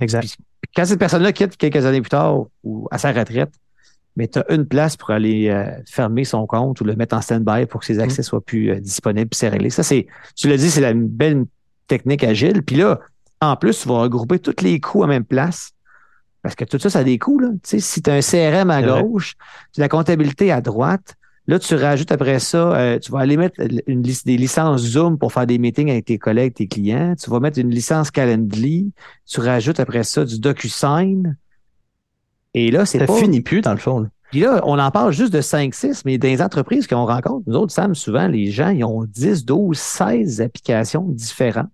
Exact 0.00 0.36
quand 0.74 0.84
cette 0.84 0.98
personne-là 0.98 1.32
quitte 1.32 1.56
quelques 1.56 1.84
années 1.84 2.00
plus 2.00 2.10
tard 2.10 2.46
ou 2.62 2.88
à 2.90 2.98
sa 2.98 3.12
retraite, 3.12 3.52
mais 4.16 4.28
tu 4.28 4.38
as 4.38 4.52
une 4.52 4.66
place 4.66 4.96
pour 4.96 5.10
aller 5.10 5.48
euh, 5.48 5.66
fermer 5.90 6.24
son 6.24 6.46
compte 6.46 6.80
ou 6.80 6.84
le 6.84 6.94
mettre 6.94 7.16
en 7.16 7.20
stand-by 7.20 7.66
pour 7.66 7.80
que 7.80 7.86
ses 7.86 7.98
accès 7.98 8.22
mm. 8.22 8.24
soient 8.24 8.40
plus 8.40 8.70
euh, 8.70 8.80
disponibles 8.80 9.28
et 9.32 9.36
c'est 9.36 9.48
réglé. 9.48 9.70
Ça, 9.70 9.82
c'est, 9.82 10.06
tu 10.36 10.48
l'as 10.48 10.56
dit, 10.56 10.70
c'est 10.70 10.80
la 10.80 10.94
belle 10.94 11.44
technique 11.88 12.24
agile. 12.24 12.62
Puis 12.62 12.76
là, 12.76 13.00
en 13.40 13.56
plus, 13.56 13.80
tu 13.80 13.88
vas 13.88 13.98
regrouper 13.98 14.38
tous 14.38 14.62
les 14.62 14.80
coûts 14.80 15.02
à 15.02 15.06
même 15.06 15.24
place. 15.24 15.72
Parce 16.42 16.54
que 16.54 16.64
tout 16.64 16.78
ça, 16.78 16.90
ça 16.90 17.00
a 17.00 17.04
des 17.04 17.18
coûts. 17.18 17.38
Là. 17.38 17.48
Tu 17.62 17.70
sais, 17.70 17.80
si 17.80 18.02
tu 18.02 18.10
as 18.10 18.14
un 18.14 18.20
CRM 18.20 18.70
à 18.70 18.82
gauche, 18.82 19.34
tu 19.72 19.80
as 19.80 19.84
la 19.84 19.88
comptabilité 19.88 20.52
à 20.52 20.60
droite, 20.60 21.16
Là, 21.46 21.58
tu 21.58 21.74
rajoutes 21.74 22.10
après 22.10 22.38
ça, 22.38 22.74
euh, 22.74 22.98
tu 22.98 23.12
vas 23.12 23.18
aller 23.18 23.36
mettre 23.36 23.60
une 23.86 24.02
liste 24.02 24.24
des 24.26 24.38
licences 24.38 24.80
Zoom 24.80 25.18
pour 25.18 25.30
faire 25.30 25.46
des 25.46 25.58
meetings 25.58 25.90
avec 25.90 26.06
tes 26.06 26.16
collègues, 26.16 26.54
tes 26.54 26.66
clients. 26.66 27.14
Tu 27.22 27.28
vas 27.28 27.38
mettre 27.38 27.58
une 27.58 27.70
licence 27.70 28.10
Calendly. 28.10 28.92
Tu 29.26 29.40
rajoutes 29.40 29.78
après 29.78 30.04
ça 30.04 30.24
du 30.24 30.38
DocuSign. 30.38 31.36
Et 32.54 32.70
là, 32.70 32.86
c'est 32.86 32.98
pas... 32.98 33.06
Ça 33.06 33.20
finit 33.20 33.40
plus, 33.40 33.60
dans 33.60 33.72
le 33.72 33.78
fond. 33.78 34.06
Puis 34.30 34.40
là, 34.40 34.60
on 34.64 34.78
en 34.78 34.90
parle 34.90 35.12
juste 35.12 35.32
de 35.32 35.40
5-6, 35.40 36.02
mais 36.04 36.18
dans 36.18 36.28
les 36.28 36.42
entreprises 36.42 36.86
qu'on 36.86 37.06
rencontre, 37.06 37.44
nous 37.46 37.56
autres, 37.56 37.72
Sam, 37.72 37.94
souvent, 37.94 38.26
les 38.26 38.50
gens, 38.50 38.70
ils 38.70 38.84
ont 38.84 39.04
10, 39.04 39.44
12, 39.44 39.76
16 39.76 40.40
applications 40.40 41.04
différentes 41.08 41.68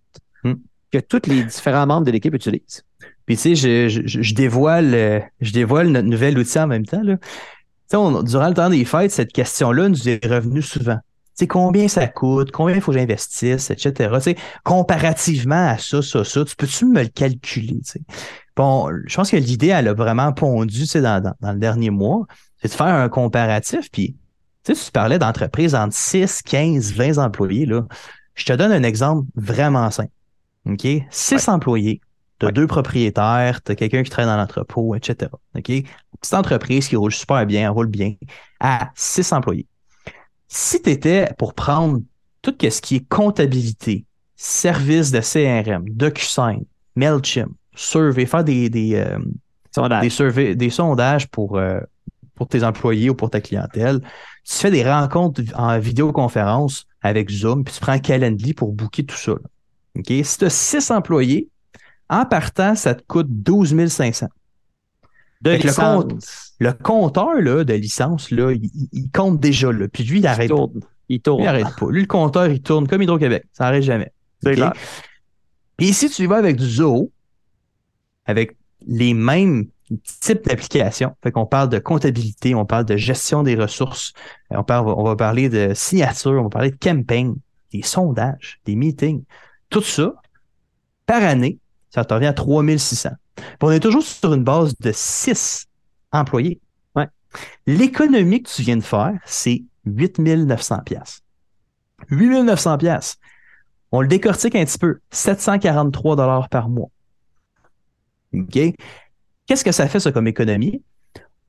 hmm. 0.44 0.54
que 0.92 0.98
tous 0.98 1.28
les 1.28 1.44
différents 1.44 1.86
membres 1.86 2.06
de 2.06 2.10
l'équipe 2.10 2.34
utilisent. 2.34 2.84
Puis 3.24 3.36
tu 3.36 3.54
sais, 3.54 3.88
je, 3.88 4.02
je, 4.06 4.22
je, 4.22 4.34
dévoile, 4.34 5.30
je 5.40 5.52
dévoile 5.52 5.88
notre 5.88 6.08
nouvel 6.08 6.36
outil 6.36 6.58
en 6.58 6.66
même 6.66 6.84
temps. 6.84 7.02
Là 7.02 7.16
durant 7.90 8.48
le 8.48 8.54
temps 8.54 8.70
des 8.70 8.84
fêtes, 8.84 9.10
cette 9.10 9.32
question-là 9.32 9.88
nous 9.88 10.08
est 10.08 10.24
revenue 10.24 10.62
souvent. 10.62 10.98
Sais, 11.40 11.46
combien 11.46 11.88
ça 11.88 12.06
coûte, 12.06 12.50
combien 12.50 12.76
il 12.76 12.80
faut 12.80 12.92
que 12.92 12.98
j'investisse, 12.98 13.70
etc. 13.70 14.18
sais, 14.20 14.36
comparativement 14.64 15.68
à 15.68 15.78
ça, 15.78 16.02
ça, 16.02 16.24
ça, 16.24 16.44
tu 16.44 16.56
peux-tu 16.56 16.86
me 16.86 17.02
le 17.02 17.08
calculer? 17.08 17.80
Bon, 18.56 18.90
je 19.06 19.14
pense 19.14 19.30
que 19.30 19.36
l'idée, 19.36 19.68
elle 19.68 19.88
a 19.88 19.94
vraiment 19.94 20.32
pondu 20.32 20.84
dans, 20.94 21.22
dans, 21.22 21.34
dans 21.40 21.52
le 21.52 21.58
dernier 21.58 21.90
mois, 21.90 22.26
c'est 22.60 22.68
de 22.68 22.74
faire 22.74 22.86
un 22.86 23.08
comparatif. 23.08 23.90
Puis, 23.90 24.16
tu 24.64 24.74
parlais 24.92 25.18
d'entreprises 25.18 25.74
entre 25.74 25.94
6, 25.94 26.42
15, 26.42 26.92
20 26.92 27.18
employés. 27.18 27.66
Là. 27.66 27.86
Je 28.34 28.44
te 28.44 28.52
donne 28.52 28.72
un 28.72 28.82
exemple 28.82 29.26
vraiment 29.34 29.90
simple. 29.90 30.12
OK? 30.66 30.86
6 31.10 31.48
employés, 31.48 32.00
tu 32.38 32.46
as 32.46 32.52
deux 32.52 32.66
propriétaires, 32.66 33.62
tu 33.62 33.72
as 33.72 33.74
quelqu'un 33.74 34.02
qui 34.02 34.10
traîne 34.10 34.26
dans 34.26 34.36
l'entrepôt, 34.36 34.94
etc. 34.94 35.30
OK? 35.56 35.64
Petite 36.20 36.34
entreprise 36.34 36.88
qui 36.88 36.96
roule 36.96 37.12
super 37.12 37.46
bien, 37.46 37.70
roule 37.70 37.86
bien, 37.86 38.14
à 38.60 38.90
six 38.94 39.32
employés. 39.32 39.66
Si 40.52 40.82
tu 40.82 40.90
étais 40.90 41.28
pour 41.38 41.54
prendre 41.54 42.00
tout 42.42 42.54
ce 42.60 42.80
qui 42.80 42.96
est 42.96 43.08
comptabilité, 43.08 44.04
service 44.34 45.12
de 45.12 45.20
CRM, 45.20 45.88
DocuSign, 45.88 46.64
MailChimp, 46.96 47.52
survey, 47.76 48.26
faire 48.26 48.42
des, 48.42 48.68
des, 48.68 48.96
euh, 48.96 49.18
sondages. 49.70 50.18
des, 50.56 50.70
sondages 50.70 51.28
pour, 51.28 51.56
euh, 51.56 51.78
pour 52.34 52.48
tes 52.48 52.64
employés 52.64 53.10
ou 53.10 53.14
pour 53.14 53.30
ta 53.30 53.40
clientèle, 53.40 54.00
tu 54.44 54.54
fais 54.54 54.72
des 54.72 54.82
rencontres 54.82 55.40
en 55.54 55.78
vidéoconférence 55.78 56.84
avec 57.00 57.30
Zoom, 57.30 57.62
puis 57.62 57.74
tu 57.74 57.80
prends 57.80 58.00
Calendly 58.00 58.52
pour 58.52 58.72
booker 58.72 59.04
tout 59.04 59.16
ça. 59.16 59.34
OK? 59.96 60.12
Si 60.24 60.38
tu 60.38 60.44
as 60.46 60.50
six 60.50 60.90
employés, 60.90 61.48
en 62.08 62.24
partant, 62.24 62.74
ça 62.74 62.96
te 62.96 63.04
coûte 63.06 63.28
12 63.30 63.86
500. 63.86 64.26
De 65.42 65.52
le, 66.60 66.72
compteur 66.72 67.40
là, 67.40 67.64
de 67.64 67.72
licence, 67.72 68.30
là, 68.30 68.52
il, 68.52 69.10
compte 69.10 69.40
déjà. 69.40 69.72
Là. 69.72 69.88
Puis 69.88 70.04
lui, 70.04 70.18
il 70.18 70.26
arrête. 70.26 70.50
Il 71.08 71.20
tourne. 71.20 71.42
Il 71.42 71.46
arrête 71.46 71.74
pas. 71.78 71.86
Lui, 71.90 72.02
le 72.02 72.06
compteur, 72.06 72.48
il 72.48 72.60
tourne 72.60 72.86
comme 72.86 73.02
Hydro-Québec. 73.02 73.44
Ça 73.52 73.64
n'arrête 73.64 73.82
jamais. 73.82 74.12
C'est 74.42 74.54
clair. 74.54 74.74
Et 75.78 75.84
ici, 75.84 76.10
tu 76.10 76.26
vas 76.26 76.36
avec 76.36 76.56
du 76.56 76.68
Zoho, 76.68 77.10
avec 78.26 78.56
les 78.86 79.14
mêmes 79.14 79.66
types 80.20 80.44
d'applications. 80.44 81.16
Fait 81.22 81.32
qu'on 81.32 81.46
parle 81.46 81.68
de 81.68 81.78
comptabilité, 81.78 82.54
on 82.54 82.64
parle 82.64 82.84
de 82.84 82.96
gestion 82.96 83.42
des 83.42 83.54
ressources, 83.54 84.12
on, 84.50 84.62
parle, 84.62 84.88
on 84.88 85.02
va 85.02 85.16
parler 85.16 85.48
de 85.48 85.72
signature, 85.74 86.32
on 86.32 86.44
va 86.44 86.48
parler 86.48 86.70
de 86.70 86.76
campaign, 86.76 87.34
des 87.72 87.82
sondages, 87.82 88.60
des 88.64 88.76
meetings. 88.76 89.24
Tout 89.68 89.82
ça, 89.82 90.14
par 91.06 91.22
année, 91.22 91.58
ça 91.90 92.04
te 92.04 92.14
revient 92.14 92.26
à 92.26 92.32
3600. 92.32 93.10
On 93.60 93.70
est 93.70 93.80
toujours 93.80 94.02
sur 94.02 94.32
une 94.32 94.44
base 94.44 94.74
de 94.80 94.92
6 94.94 95.66
employés. 96.12 96.60
Ouais. 96.94 97.08
L'économie 97.66 98.42
que 98.42 98.50
tu 98.50 98.62
viens 98.62 98.76
de 98.76 98.82
faire, 98.82 99.18
c'est 99.24 99.62
8900 99.84 100.80
pièces. 100.84 101.22
8900 102.10 102.78
pièces. 102.78 103.16
On 103.92 104.00
le 104.00 104.08
décortique 104.08 104.54
un 104.54 104.64
petit 104.64 104.78
peu. 104.78 104.98
743 105.10 106.16
dollars 106.16 106.48
par 106.48 106.68
mois. 106.68 106.90
OK? 108.32 108.58
Qu'est-ce 109.46 109.64
que 109.64 109.72
ça 109.72 109.88
fait, 109.88 110.00
ça, 110.00 110.12
comme 110.12 110.28
économie? 110.28 110.82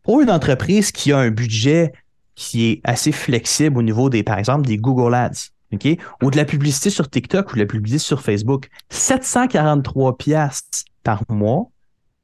pour 0.04 0.22
une 0.22 0.32
entreprise 0.32 0.92
qui 0.92 1.12
a 1.12 1.20
un 1.20 1.30
budget 1.30 1.92
qui 2.36 2.66
est 2.66 2.82
assez 2.84 3.12
flexible 3.12 3.78
au 3.78 3.82
niveau 3.82 4.10
des, 4.10 4.24
par 4.24 4.38
exemple, 4.38 4.66
des 4.66 4.78
Google 4.78 5.14
Ads, 5.14 5.50
OK? 5.74 5.88
Ou 6.24 6.32
de 6.32 6.38
la 6.38 6.46
publicité 6.46 6.90
sur 6.90 7.10
TikTok 7.10 7.52
ou 7.52 7.56
de 7.56 7.60
la 7.62 7.66
publicité 7.66 8.00
sur 8.00 8.22
Facebook, 8.22 8.70
743 8.90 10.18
piastres 10.18 10.86
par 11.04 11.24
mois, 11.30 11.70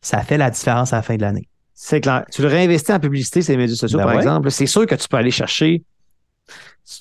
ça 0.07 0.21
fait 0.23 0.37
la 0.37 0.49
différence 0.49 0.93
à 0.93 0.97
la 0.97 1.01
fin 1.01 1.15
de 1.17 1.21
l'année. 1.21 1.47
C'est 1.73 2.01
clair. 2.01 2.25
Tu 2.31 2.41
le 2.41 2.47
réinvestis 2.47 2.91
en 2.93 2.99
publicité 2.99 3.41
les 3.41 3.57
médias 3.57 3.75
sociaux, 3.75 3.99
Ben 3.99 4.05
par 4.05 4.13
ouais. 4.15 4.21
exemple. 4.21 4.49
C'est 4.51 4.65
sûr 4.65 4.85
que 4.87 4.95
tu 4.95 5.07
peux 5.07 5.17
aller 5.17 5.31
chercher. 5.31 5.83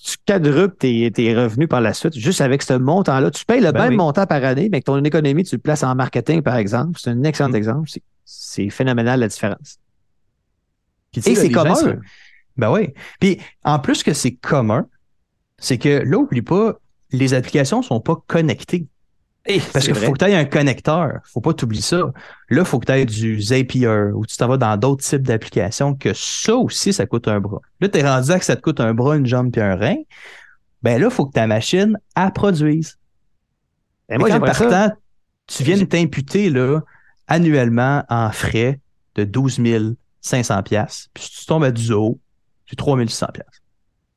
Tu 0.05 0.17
quadruples 0.27 0.77
tes, 0.77 1.11
tes 1.13 1.35
revenus 1.35 1.69
par 1.69 1.81
la 1.81 1.95
suite, 1.95 2.19
juste 2.19 2.41
avec 2.41 2.63
ce 2.63 2.73
montant-là, 2.75 3.31
tu 3.31 3.45
payes 3.45 3.61
le 3.61 3.71
Ben 3.71 3.83
même 3.83 3.91
oui. 3.91 3.97
montant 3.97 4.27
par 4.27 4.43
année, 4.45 4.69
mais 4.71 4.81
que 4.81 4.87
ton 4.87 5.03
économie, 5.05 5.45
tu 5.45 5.55
le 5.55 5.61
places 5.61 5.85
en 5.85 5.95
marketing, 5.95 6.43
par 6.43 6.57
exemple. 6.57 6.99
C'est 7.01 7.11
un 7.11 7.23
excellent 7.23 7.51
Mm. 7.51 7.55
exemple. 7.57 7.91
C'est- 8.25 8.71
phénoménal 8.71 9.21
la 9.21 9.29
différence. 9.29 9.79
Puis, 11.13 11.21
tu 11.23 11.27
sais, 11.27 11.31
Et 11.33 11.35
c'est 11.37 11.51
gens 11.55 11.63
commun. 11.63 11.97
Ben 12.57 12.73
oui. 12.73 12.89
Puis 13.21 13.39
en 13.65 13.79
plus 13.79 14.03
que 14.03 14.13
c'est 14.13 14.33
commun, 14.35 14.87
c'est 15.59 15.79
que 15.79 16.03
là, 16.05 16.17
oublie 16.19 16.43
pas, 16.43 16.75
les 17.13 17.35
applications 17.35 17.83
sont 17.83 18.01
pas 18.01 18.17
connectées. 18.27 18.87
Parce 19.73 19.85
qu'il 19.87 19.95
faut 19.95 20.13
que 20.13 20.19
tu 20.19 20.25
aies 20.25 20.35
un 20.35 20.45
connecteur. 20.45 21.21
Faut 21.25 21.41
pas 21.41 21.55
t'oublier 21.55 21.83
ça. 21.83 21.99
Là, 21.99 22.13
il 22.63 22.65
faut 22.65 22.79
que 22.79 22.87
tu 22.87 22.93
aies 22.93 23.07
du 23.07 23.41
Zapier 23.41 23.89
ou 24.15 24.27
tu 24.27 24.37
t'en 24.37 24.49
vas 24.49 24.57
dans 24.57 24.77
d'autres 24.77 25.05
types 25.05 25.23
d'applications 25.23 25.95
que 25.95 26.13
ça 26.15 26.55
aussi, 26.57 26.93
ça 26.93 27.07
coûte 27.07 27.29
un 27.29 27.41
bras. 27.41 27.61
Là, 27.81 27.89
tu 27.89 27.99
es 27.99 28.03
rendu 28.09 28.31
à 28.31 28.39
que 28.39 28.45
ça 28.45 28.57
te 28.57 28.61
coûte 28.61 28.81
un 28.81 28.95
bras, 28.95 29.17
une 29.17 29.27
jambe 29.27 29.53
puis 29.53 29.61
un 29.61 29.77
rein. 29.77 29.97
Ben 30.83 31.01
là, 31.01 31.09
il 31.09 31.13
faut 31.13 31.27
que 31.27 31.33
ta 31.33 31.47
machine, 31.47 31.99
elle 32.17 32.33
produise. 32.33 32.99
Et 34.09 34.19
Moi, 34.19 34.29
moi, 34.29 34.31
j'aimerais 34.31 34.55
ça. 34.55 34.69
partant, 34.69 34.97
tu 35.47 35.63
viens 35.63 35.77
de 35.77 35.85
t'imputer 35.85 36.51
là, 36.51 36.81
annuellement 37.27 38.05
en 38.09 38.31
frais 38.31 38.81
de 39.15 39.25
12 39.25 39.61
500 40.21 40.63
pièces. 40.63 41.09
Puis 41.15 41.25
si 41.25 41.41
tu 41.41 41.47
tombes 41.47 41.65
à 41.65 41.71
du 41.71 41.83
zoo, 41.83 42.19
c'est 42.69 42.77
3 42.77 42.99
600 43.07 43.27
pièces. 43.33 43.63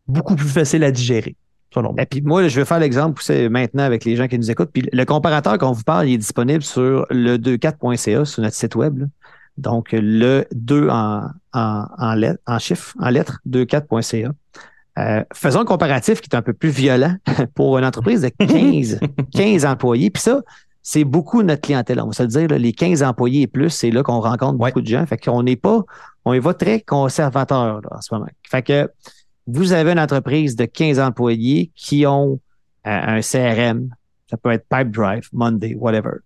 Beaucoup 0.08 0.36
plus 0.36 0.50
facile 0.50 0.84
à 0.84 0.92
digérer, 0.92 1.36
selon 1.74 1.94
moi. 1.94 2.02
Et 2.04 2.06
puis 2.06 2.22
moi, 2.22 2.48
je 2.48 2.60
vais 2.60 2.66
faire 2.66 2.80
l'exemple 2.80 3.22
maintenant 3.50 3.84
avec 3.84 4.06
les 4.06 4.16
gens 4.16 4.28
qui 4.28 4.38
nous 4.40 4.50
écoutent. 4.52 4.72
Puis 4.74 4.88
le 4.92 5.04
comparateur 5.06 5.58
qu'on 5.58 5.72
vous 5.72 5.84
parle, 5.84 6.08
il 6.10 6.14
est 6.16 6.18
disponible 6.18 6.64
sur 6.64 7.06
le 7.10 7.38
24.ca 7.38 8.26
sur 8.26 8.42
notre 8.42 8.56
site 8.56 8.76
web. 8.76 9.00
là. 9.00 9.06
Donc 9.58 9.90
le 9.92 10.46
2 10.54 10.88
en, 10.90 11.24
en, 11.54 11.86
en, 11.98 12.14
lettres, 12.16 12.42
en 12.48 12.60
chiffres, 12.60 12.96
en 13.00 13.10
lettres, 13.10 13.40
24.ca. 13.50 14.32
Euh, 14.98 15.24
faisons 15.34 15.62
un 15.62 15.66
comparatif 15.66 16.20
qui 16.22 16.30
est 16.32 16.36
un 16.36 16.42
peu 16.42 16.54
plus 16.54 16.70
violent 16.70 17.16
pour 17.56 17.78
une 17.78 17.86
entreprise 17.86 18.22
de 18.22 18.30
15, 18.46 19.00
15 19.34 19.66
employés. 19.66 20.10
Puis 20.10 20.24
ça, 20.24 20.42
c'est 20.82 21.04
beaucoup 21.04 21.44
notre 21.44 21.62
clientèle. 21.62 22.02
On 22.02 22.08
va 22.08 22.14
se 22.14 22.24
le 22.24 22.30
dire, 22.30 22.48
là, 22.48 22.58
les 22.58 22.74
15 22.74 23.04
employés 23.04 23.44
et 23.44 23.48
plus, 23.48 23.70
c'est 23.70 23.92
là 23.92 24.02
qu'on 24.02 24.20
rencontre 24.22 24.60
Ouais. 24.60 24.70
beaucoup 24.70 24.82
de 24.82 24.88
gens. 24.88 25.06
Fait 25.06 25.18
qu'on 25.18 25.44
n'est 25.44 25.56
pas, 25.56 25.84
on 26.26 26.34
y 26.34 26.40
va 26.40 26.54
très 26.54 26.82
conservateur 26.82 27.82
là, 27.82 27.90
en 27.92 28.02
ce 28.02 28.14
moment. 28.14 28.28
Fait 28.50 28.62
que 28.64 28.90
vous 29.52 29.74
avez 29.74 29.92
une 29.92 30.00
entreprise 30.00 30.56
de 30.56 30.66
15 30.66 31.00
employés 31.00 31.72
qui 31.76 32.06
ont 32.06 32.40
euh, 32.88 33.18
un 33.18 33.22
CRM, 33.22 33.90
ça 34.30 34.38
peut 34.38 34.52
être 34.52 34.66
Pipedrive, 34.70 35.28
Monday, 35.34 35.76
whatever. 35.76 36.18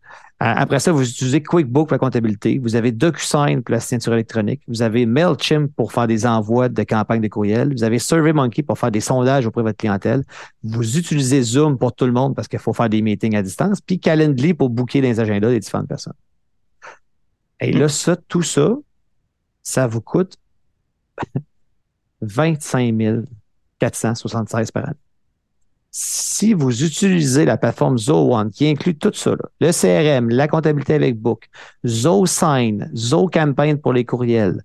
Euh, 0.42 0.52
après 0.58 0.80
ça, 0.80 0.92
vous 0.92 1.10
utilisez 1.10 1.42
QuickBook 1.42 1.88
pour 1.88 1.96
la 1.96 2.00
comptabilité. 2.00 2.60
Vous 2.60 2.76
avez 2.76 2.92
DocuSign 2.92 3.64
pour 3.64 3.72
la 3.72 3.80
signature 3.80 4.14
électronique. 4.14 4.62
Vous 4.68 4.82
avez 4.82 5.06
MailChimp 5.06 5.74
pour 5.74 5.94
faire 5.94 6.06
des 6.06 6.26
envois 6.26 6.68
de 6.68 6.84
campagnes 6.84 7.22
de 7.22 7.30
courriel. 7.30 7.72
Vous 7.72 7.86
avez 7.86 7.98
SurveyMonkey 7.98 8.62
pour 8.64 8.78
faire 8.78 8.92
des 8.92 9.00
sondages 9.00 9.46
auprès 9.46 9.62
de 9.62 9.68
votre 9.68 9.78
clientèle. 9.78 10.24
Vous 10.64 10.98
utilisez 10.98 11.42
Zoom 11.44 11.78
pour 11.78 11.94
tout 11.94 12.06
le 12.06 12.12
monde 12.12 12.36
parce 12.36 12.50
qu'il 12.50 12.60
faut 12.60 12.74
faire 12.74 12.90
des 12.90 13.02
meetings 13.02 13.38
à 13.38 13.42
distance. 13.42 13.80
Puis 13.80 14.00
Calendly 14.00 14.54
pour 14.54 14.70
booker 14.70 15.00
les 15.00 15.22
agendas 15.22 15.50
des 15.50 15.62
différentes 15.62 15.88
personnes. 15.88 16.14
Et 17.62 17.72
là, 17.72 17.88
ça, 17.88 18.18
tout 18.18 18.42
ça, 18.42 18.76
ça 19.62 19.88
vous 19.88 20.02
coûte 20.02 20.36
25 22.26 23.26
476 23.80 24.72
par 24.72 24.86
année. 24.86 24.96
Si 25.92 26.54
vous 26.54 26.84
utilisez 26.84 27.46
la 27.46 27.58
plateforme 27.58 28.00
ZoOne 28.00 28.50
qui 28.50 28.68
inclut 28.68 28.98
tout 28.98 29.12
ça, 29.14 29.36
le 29.62 29.72
CRM, 29.72 30.30
la 30.30 30.48
comptabilité 30.48 30.96
avec 30.96 31.20
Book, 31.20 31.50
ZoSign, 31.86 32.90
ZoCampaign 32.96 33.78
pour 33.78 33.94
les 33.94 34.04
courriels, 34.04 34.64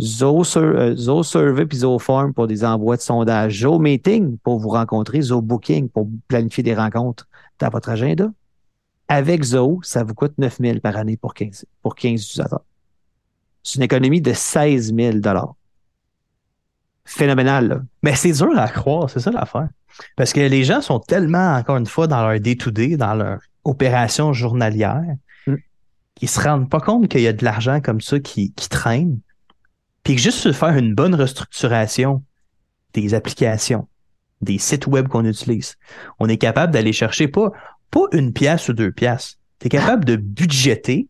ZoSur- 0.00 0.76
euh, 0.76 0.96
ZoSurvey 0.96 1.66
puis 1.66 1.78
ZoForm 1.78 2.32
pour 2.32 2.46
des 2.46 2.64
envois 2.64 2.96
de 2.96 3.02
sondage, 3.02 3.60
ZoMeeting 3.60 4.38
pour 4.38 4.58
vous 4.58 4.70
rencontrer, 4.70 5.20
ZoBooking 5.20 5.90
pour 5.90 6.08
planifier 6.26 6.62
des 6.62 6.74
rencontres 6.74 7.28
dans 7.58 7.68
votre 7.68 7.90
agenda. 7.90 8.30
Avec 9.08 9.42
Zo, 9.42 9.78
ça 9.82 10.04
vous 10.04 10.14
coûte 10.14 10.32
9 10.38 10.58
000 10.58 10.80
par 10.80 10.96
année 10.96 11.18
pour 11.18 11.34
15, 11.34 11.66
pour 11.82 11.94
15 11.94 12.22
utilisateurs. 12.22 12.64
C'est 13.62 13.76
une 13.76 13.82
économie 13.82 14.22
de 14.22 14.32
16 14.32 14.94
000 14.94 15.18
Phénoménal, 17.04 17.68
là. 17.68 17.80
Mais 18.02 18.14
c'est 18.14 18.32
dur 18.32 18.56
à 18.56 18.68
croire, 18.68 19.10
c'est 19.10 19.20
ça 19.20 19.30
l'affaire. 19.30 19.68
Parce 20.16 20.32
que 20.32 20.40
les 20.40 20.64
gens 20.64 20.80
sont 20.80 21.00
tellement, 21.00 21.54
encore 21.56 21.76
une 21.76 21.86
fois, 21.86 22.06
dans 22.06 22.26
leur 22.26 22.38
day-to-day, 22.40 22.96
dans 22.96 23.14
leur 23.14 23.38
opération 23.64 24.32
journalière, 24.32 25.02
Mm. 25.46 25.56
qu'ils 26.14 26.28
se 26.28 26.40
rendent 26.40 26.70
pas 26.70 26.80
compte 26.80 27.08
qu'il 27.08 27.20
y 27.20 27.26
a 27.26 27.32
de 27.32 27.44
l'argent 27.44 27.80
comme 27.80 28.00
ça 28.00 28.20
qui, 28.20 28.52
qui 28.52 28.68
traîne. 28.68 29.18
Puis 30.04 30.14
que 30.16 30.20
juste 30.20 30.52
faire 30.52 30.76
une 30.76 30.94
bonne 30.94 31.14
restructuration 31.14 32.22
des 32.94 33.14
applications, 33.14 33.88
des 34.40 34.58
sites 34.58 34.86
web 34.86 35.08
qu'on 35.08 35.24
utilise, 35.24 35.76
on 36.20 36.28
est 36.28 36.36
capable 36.36 36.72
d'aller 36.72 36.92
chercher 36.92 37.28
pas, 37.28 37.50
pas 37.90 38.04
une 38.12 38.32
pièce 38.32 38.68
ou 38.68 38.72
deux 38.72 38.92
pièces. 38.92 39.38
Tu 39.58 39.66
es 39.66 39.70
capable 39.70 40.04
de 40.04 40.16
budgéter 40.16 41.08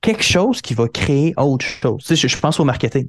quelque 0.00 0.22
chose 0.24 0.60
qui 0.62 0.74
va 0.74 0.88
créer 0.88 1.34
autre 1.36 1.64
chose. 1.64 2.02
Tu 2.02 2.08
sais, 2.08 2.16
je, 2.16 2.28
je 2.34 2.40
pense 2.40 2.60
au 2.60 2.64
marketing. 2.64 3.08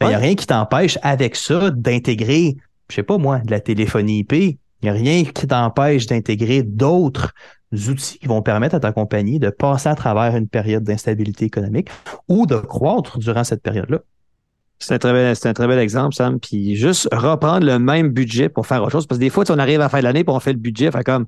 Il 0.00 0.08
n'y 0.08 0.14
a 0.14 0.18
rien 0.18 0.34
qui 0.34 0.46
t'empêche 0.46 0.98
avec 1.02 1.36
ça 1.36 1.70
d'intégrer, 1.70 2.56
je 2.90 2.94
sais 2.96 3.02
pas 3.02 3.16
moi, 3.16 3.38
de 3.38 3.50
la 3.50 3.60
téléphonie 3.60 4.18
IP. 4.20 4.32
Il 4.32 4.58
n'y 4.82 4.88
a 4.90 4.92
rien 4.92 5.24
qui 5.24 5.46
t'empêche 5.46 6.06
d'intégrer 6.06 6.62
d'autres 6.62 7.32
outils 7.88 8.18
qui 8.18 8.26
vont 8.26 8.42
permettre 8.42 8.74
à 8.74 8.80
ta 8.80 8.92
compagnie 8.92 9.38
de 9.38 9.50
passer 9.50 9.88
à 9.88 9.94
travers 9.94 10.36
une 10.36 10.48
période 10.48 10.84
d'instabilité 10.84 11.46
économique 11.46 11.88
ou 12.28 12.46
de 12.46 12.56
croître 12.56 13.18
durant 13.18 13.44
cette 13.44 13.62
période-là. 13.62 14.00
C'est 14.78 14.94
un, 14.94 14.98
très 14.98 15.12
bel, 15.12 15.34
c'est 15.34 15.48
un 15.48 15.54
très 15.54 15.66
bel 15.66 15.78
exemple, 15.78 16.14
Sam. 16.14 16.38
Puis 16.38 16.76
juste 16.76 17.08
reprendre 17.12 17.64
le 17.64 17.78
même 17.78 18.08
budget 18.10 18.48
pour 18.48 18.66
faire 18.66 18.82
autre 18.82 18.92
chose. 18.92 19.06
Parce 19.06 19.18
que 19.18 19.24
des 19.24 19.30
fois, 19.30 19.44
on 19.48 19.58
arrive 19.58 19.80
à 19.80 19.84
la 19.84 19.88
fin 19.88 19.98
de 19.98 20.04
l'année 20.04 20.24
puis 20.24 20.34
on 20.34 20.40
fait 20.40 20.52
le 20.52 20.58
budget, 20.58 20.90
fait 20.90 21.04
comme, 21.04 21.26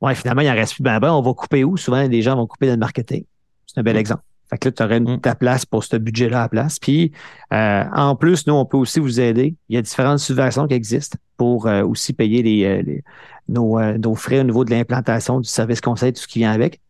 ouais, 0.00 0.14
finalement, 0.14 0.42
il 0.42 0.48
en 0.48 0.54
reste 0.54 0.74
plus. 0.74 0.82
Ben, 0.82 0.98
ben, 0.98 1.12
on 1.12 1.20
va 1.20 1.34
couper 1.34 1.64
où? 1.64 1.76
Souvent, 1.76 2.06
les 2.06 2.22
gens 2.22 2.36
vont 2.36 2.46
couper 2.46 2.66
dans 2.66 2.72
le 2.74 2.78
marketing. 2.78 3.24
C'est 3.66 3.78
un 3.78 3.82
bel 3.82 3.96
Mm. 3.96 3.98
exemple. 3.98 4.22
Fait 4.50 4.58
que 4.58 4.68
là, 4.68 4.72
tu 4.72 4.82
aurais 4.82 5.00
Mm. 5.00 5.20
ta 5.20 5.34
place 5.34 5.66
pour 5.66 5.84
ce 5.84 5.96
budget-là 5.96 6.38
à 6.38 6.42
la 6.42 6.48
place. 6.48 6.78
Puis, 6.78 7.12
euh, 7.52 7.84
en 7.94 8.16
plus, 8.16 8.46
nous, 8.46 8.54
on 8.54 8.64
peut 8.64 8.76
aussi 8.78 8.98
vous 9.00 9.20
aider. 9.20 9.54
Il 9.68 9.74
y 9.76 9.78
a 9.78 9.82
différentes 9.82 10.18
subventions 10.20 10.66
qui 10.66 10.74
existent 10.74 11.18
pour 11.36 11.66
euh, 11.66 11.82
aussi 11.84 12.12
payer 12.12 12.42
les, 12.42 12.64
euh, 12.64 12.82
les- 12.82 13.04
nos, 13.48 13.78
euh, 13.78 13.96
nos 13.98 14.14
frais 14.14 14.40
au 14.40 14.44
niveau 14.44 14.64
de 14.64 14.70
l'implantation 14.70 15.40
du 15.40 15.48
service 15.48 15.80
conseil, 15.80 16.12
tout 16.12 16.22
ce 16.22 16.26
qui 16.28 16.38
vient 16.40 16.52
avec. 16.52 16.80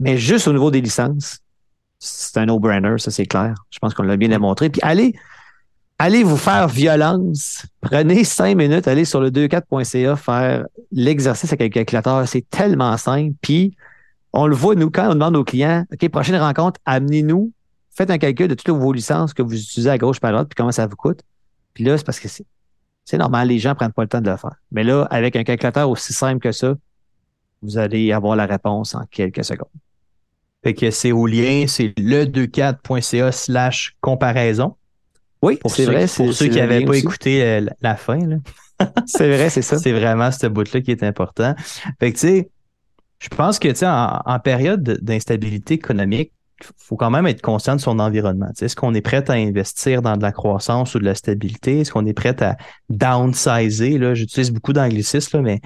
Mais 0.00 0.16
juste 0.16 0.46
au 0.48 0.52
niveau 0.52 0.70
des 0.70 0.80
licences, 0.80 1.38
c'est 1.98 2.36
un 2.38 2.46
no-brainer, 2.46 2.94
ça 2.98 3.10
c'est 3.10 3.26
clair. 3.26 3.54
Je 3.70 3.78
pense 3.80 3.94
qu'on 3.94 4.04
l'a 4.04 4.16
bien 4.16 4.28
démontré. 4.28 4.70
Puis 4.70 4.80
allez, 4.84 5.14
allez 5.98 6.22
vous 6.22 6.36
faire 6.36 6.68
violence. 6.68 7.66
Prenez 7.80 8.22
cinq 8.22 8.56
minutes, 8.56 8.86
allez 8.86 9.04
sur 9.04 9.20
le 9.20 9.30
24.ca 9.30 10.14
faire 10.16 10.66
l'exercice 10.92 11.52
avec 11.52 11.62
un 11.62 11.68
calculateur. 11.80 12.26
C'est 12.28 12.48
tellement 12.48 12.96
simple. 12.96 13.34
Puis 13.42 13.76
on 14.32 14.46
le 14.46 14.54
voit, 14.54 14.74
nous, 14.74 14.90
quand 14.90 15.10
on 15.10 15.14
demande 15.14 15.36
aux 15.36 15.44
clients, 15.44 15.84
OK, 15.92 16.08
prochaine 16.10 16.36
rencontre, 16.36 16.80
amenez-nous, 16.84 17.52
faites 17.90 18.10
un 18.10 18.18
calcul 18.18 18.48
de 18.48 18.54
toutes 18.54 18.68
vos 18.74 18.92
licences 18.92 19.34
que 19.34 19.42
vous 19.42 19.54
utilisez 19.54 19.90
à 19.90 19.98
gauche 19.98 20.20
par 20.20 20.32
droite, 20.32 20.48
puis 20.48 20.54
comment 20.56 20.72
ça 20.72 20.86
vous 20.86 20.96
coûte. 20.96 21.20
Puis 21.74 21.84
là, 21.84 21.96
c'est 21.96 22.04
parce 22.04 22.20
que 22.20 22.28
c'est, 22.28 23.18
normal, 23.18 23.48
les 23.48 23.58
gens 23.58 23.74
prennent 23.74 23.92
pas 23.92 24.02
le 24.02 24.08
temps 24.08 24.20
de 24.20 24.30
le 24.30 24.36
faire. 24.36 24.56
Mais 24.70 24.84
là, 24.84 25.06
avec 25.10 25.36
un 25.36 25.44
calculateur 25.44 25.88
aussi 25.88 26.12
simple 26.12 26.40
que 26.40 26.52
ça, 26.52 26.74
vous 27.62 27.78
allez 27.78 28.12
avoir 28.12 28.36
la 28.36 28.46
réponse 28.46 28.94
en 28.94 29.04
quelques 29.10 29.44
secondes. 29.44 29.68
Fait 30.62 30.74
que 30.74 30.90
c'est 30.90 31.12
au 31.12 31.26
lien, 31.26 31.64
c'est 31.66 31.94
le24.ca 31.96 33.32
slash 33.32 33.96
comparaison. 34.00 34.76
Oui, 35.40 35.58
c'est 35.66 35.84
vrai. 35.86 36.06
pour 36.14 36.32
ceux 36.32 36.48
qui 36.48 36.56
n'avaient 36.56 36.84
pas 36.84 36.90
aussi. 36.90 37.00
écouté 37.00 37.42
euh, 37.42 37.60
la, 37.60 37.72
la 37.80 37.96
fin, 37.96 38.18
là. 38.18 38.36
C'est 39.06 39.28
vrai, 39.28 39.50
c'est 39.50 39.62
ça. 39.62 39.78
C'est 39.82 39.92
vraiment 39.92 40.30
ce 40.30 40.46
bout-là 40.46 40.80
qui 40.80 40.90
est 40.90 41.02
important. 41.02 41.54
Fait 41.98 42.12
que, 42.12 42.18
tu 42.18 42.28
sais, 42.28 42.50
je 43.18 43.28
pense 43.28 43.58
que, 43.58 43.68
tu 43.68 43.76
sais, 43.76 43.86
en, 43.88 44.38
période 44.38 44.82
de- 44.82 44.98
d'instabilité 45.00 45.74
économique, 45.74 46.32
il 46.60 46.66
faut 46.76 46.96
quand 46.96 47.10
même 47.10 47.26
être 47.26 47.42
conscient 47.42 47.76
de 47.76 47.80
son 47.80 47.98
environnement. 47.98 48.50
Est-ce 48.60 48.74
qu'on 48.74 48.94
est 48.94 49.00
prêt 49.00 49.28
à 49.30 49.34
investir 49.34 50.02
dans 50.02 50.16
de 50.16 50.22
la 50.22 50.32
croissance 50.32 50.94
ou 50.94 50.98
de 50.98 51.04
la 51.04 51.14
stabilité? 51.14 51.80
Est-ce 51.80 51.92
qu'on 51.92 52.06
est 52.06 52.14
prêt 52.14 52.40
à 52.42 52.56
downsizer? 52.90 54.14
J'utilise 54.14 54.50
beaucoup 54.50 54.72
d'anglicisme, 54.72 55.40
mais 55.40 55.60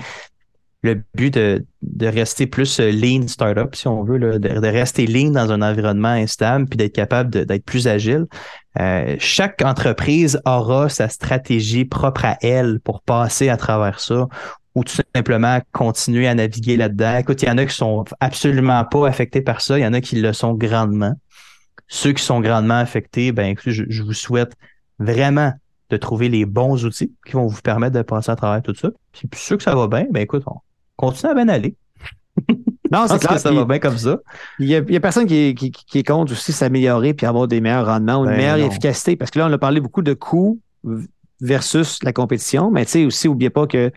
le 0.82 1.02
but 1.14 1.32
de, 1.32 1.64
rester 2.02 2.46
plus 2.46 2.80
euh, 2.80 2.90
lean 2.90 3.28
startup, 3.28 3.74
si 3.74 3.86
on 3.86 4.02
veut, 4.02 4.18
de, 4.18 4.66
rester 4.66 5.06
lean 5.06 5.30
dans 5.30 5.52
un 5.52 5.62
environnement 5.62 6.08
instable 6.08 6.66
puis 6.66 6.76
d'être 6.76 6.94
capable 6.94 7.30
d'être 7.30 7.64
plus 7.64 7.86
agile. 7.86 8.26
Euh, 8.80 9.16
chaque 9.18 9.62
entreprise 9.62 10.40
aura 10.44 10.88
sa 10.88 11.08
stratégie 11.08 11.84
propre 11.84 12.24
à 12.24 12.36
elle 12.42 12.80
pour 12.80 13.02
passer 13.02 13.48
à 13.48 13.56
travers 13.56 14.00
ça 14.00 14.26
ou 14.74 14.84
tout 14.84 14.94
simplement 15.14 15.60
continuer 15.72 16.28
à 16.28 16.34
naviguer 16.34 16.76
là-dedans. 16.76 17.18
Écoute, 17.18 17.42
il 17.42 17.48
y 17.48 17.50
en 17.50 17.58
a 17.58 17.66
qui 17.66 17.74
sont 17.74 18.04
absolument 18.20 18.84
pas 18.84 19.06
affectés 19.06 19.42
par 19.42 19.60
ça, 19.60 19.78
il 19.78 19.82
y 19.82 19.86
en 19.86 19.92
a 19.92 20.00
qui 20.00 20.20
le 20.20 20.32
sont 20.32 20.54
grandement. 20.54 21.14
ceux 21.88 22.12
qui 22.12 22.22
sont 22.22 22.40
grandement 22.40 22.78
affectés, 22.78 23.32
ben 23.32 23.46
écoutez, 23.46 23.72
je, 23.72 24.02
vous 24.02 24.14
souhaite 24.14 24.54
vraiment 24.98 25.52
de 25.90 25.96
trouver 25.98 26.30
les 26.30 26.46
bons 26.46 26.86
outils 26.86 27.12
qui 27.26 27.32
vont 27.32 27.46
vous 27.46 27.60
permettre 27.60 27.94
de 27.94 28.02
passer 28.02 28.30
à 28.30 28.36
travers 28.36 28.62
tout 28.62 28.74
ça. 28.74 28.90
Puis, 29.12 29.28
puis 29.28 29.40
ceux 29.40 29.58
que 29.58 29.62
ça 29.62 29.74
va 29.74 29.88
bien, 29.88 30.06
ben 30.10 30.20
écoute, 30.22 30.42
on 30.46 30.56
continue 30.96 31.32
à 31.32 31.34
bien 31.34 31.48
aller. 31.48 31.76
Non, 32.92 33.06
c'est 33.08 33.18
clair. 33.20 33.32
Que 33.32 33.38
ça 33.40 33.50
va 33.50 33.64
bien 33.64 33.78
comme 33.78 33.96
ça. 33.96 34.18
Il 34.58 34.66
y 34.68 34.76
a, 34.76 35.00
personne 35.00 35.26
qui, 35.26 35.54
qui, 35.54 35.70
qui 35.70 35.98
est 35.98 36.06
contre 36.06 36.30
aussi 36.32 36.52
s'améliorer 36.52 37.14
puis 37.14 37.24
avoir 37.24 37.48
des 37.48 37.62
meilleurs 37.62 37.86
rendements 37.86 38.18
ou 38.18 38.24
une 38.24 38.32
ben 38.32 38.36
meilleure 38.36 38.58
efficacité. 38.58 39.16
Parce 39.16 39.30
que 39.30 39.38
là, 39.38 39.46
on 39.48 39.52
a 39.52 39.56
parlé 39.56 39.80
beaucoup 39.80 40.02
de 40.02 40.12
coûts 40.12 40.60
versus 41.40 42.02
la 42.02 42.12
compétition. 42.12 42.70
Mais 42.70 42.84
tu 42.84 42.92
sais, 42.92 43.04
aussi, 43.06 43.28
n'oubliez 43.28 43.48
pas 43.48 43.66
que 43.66 43.90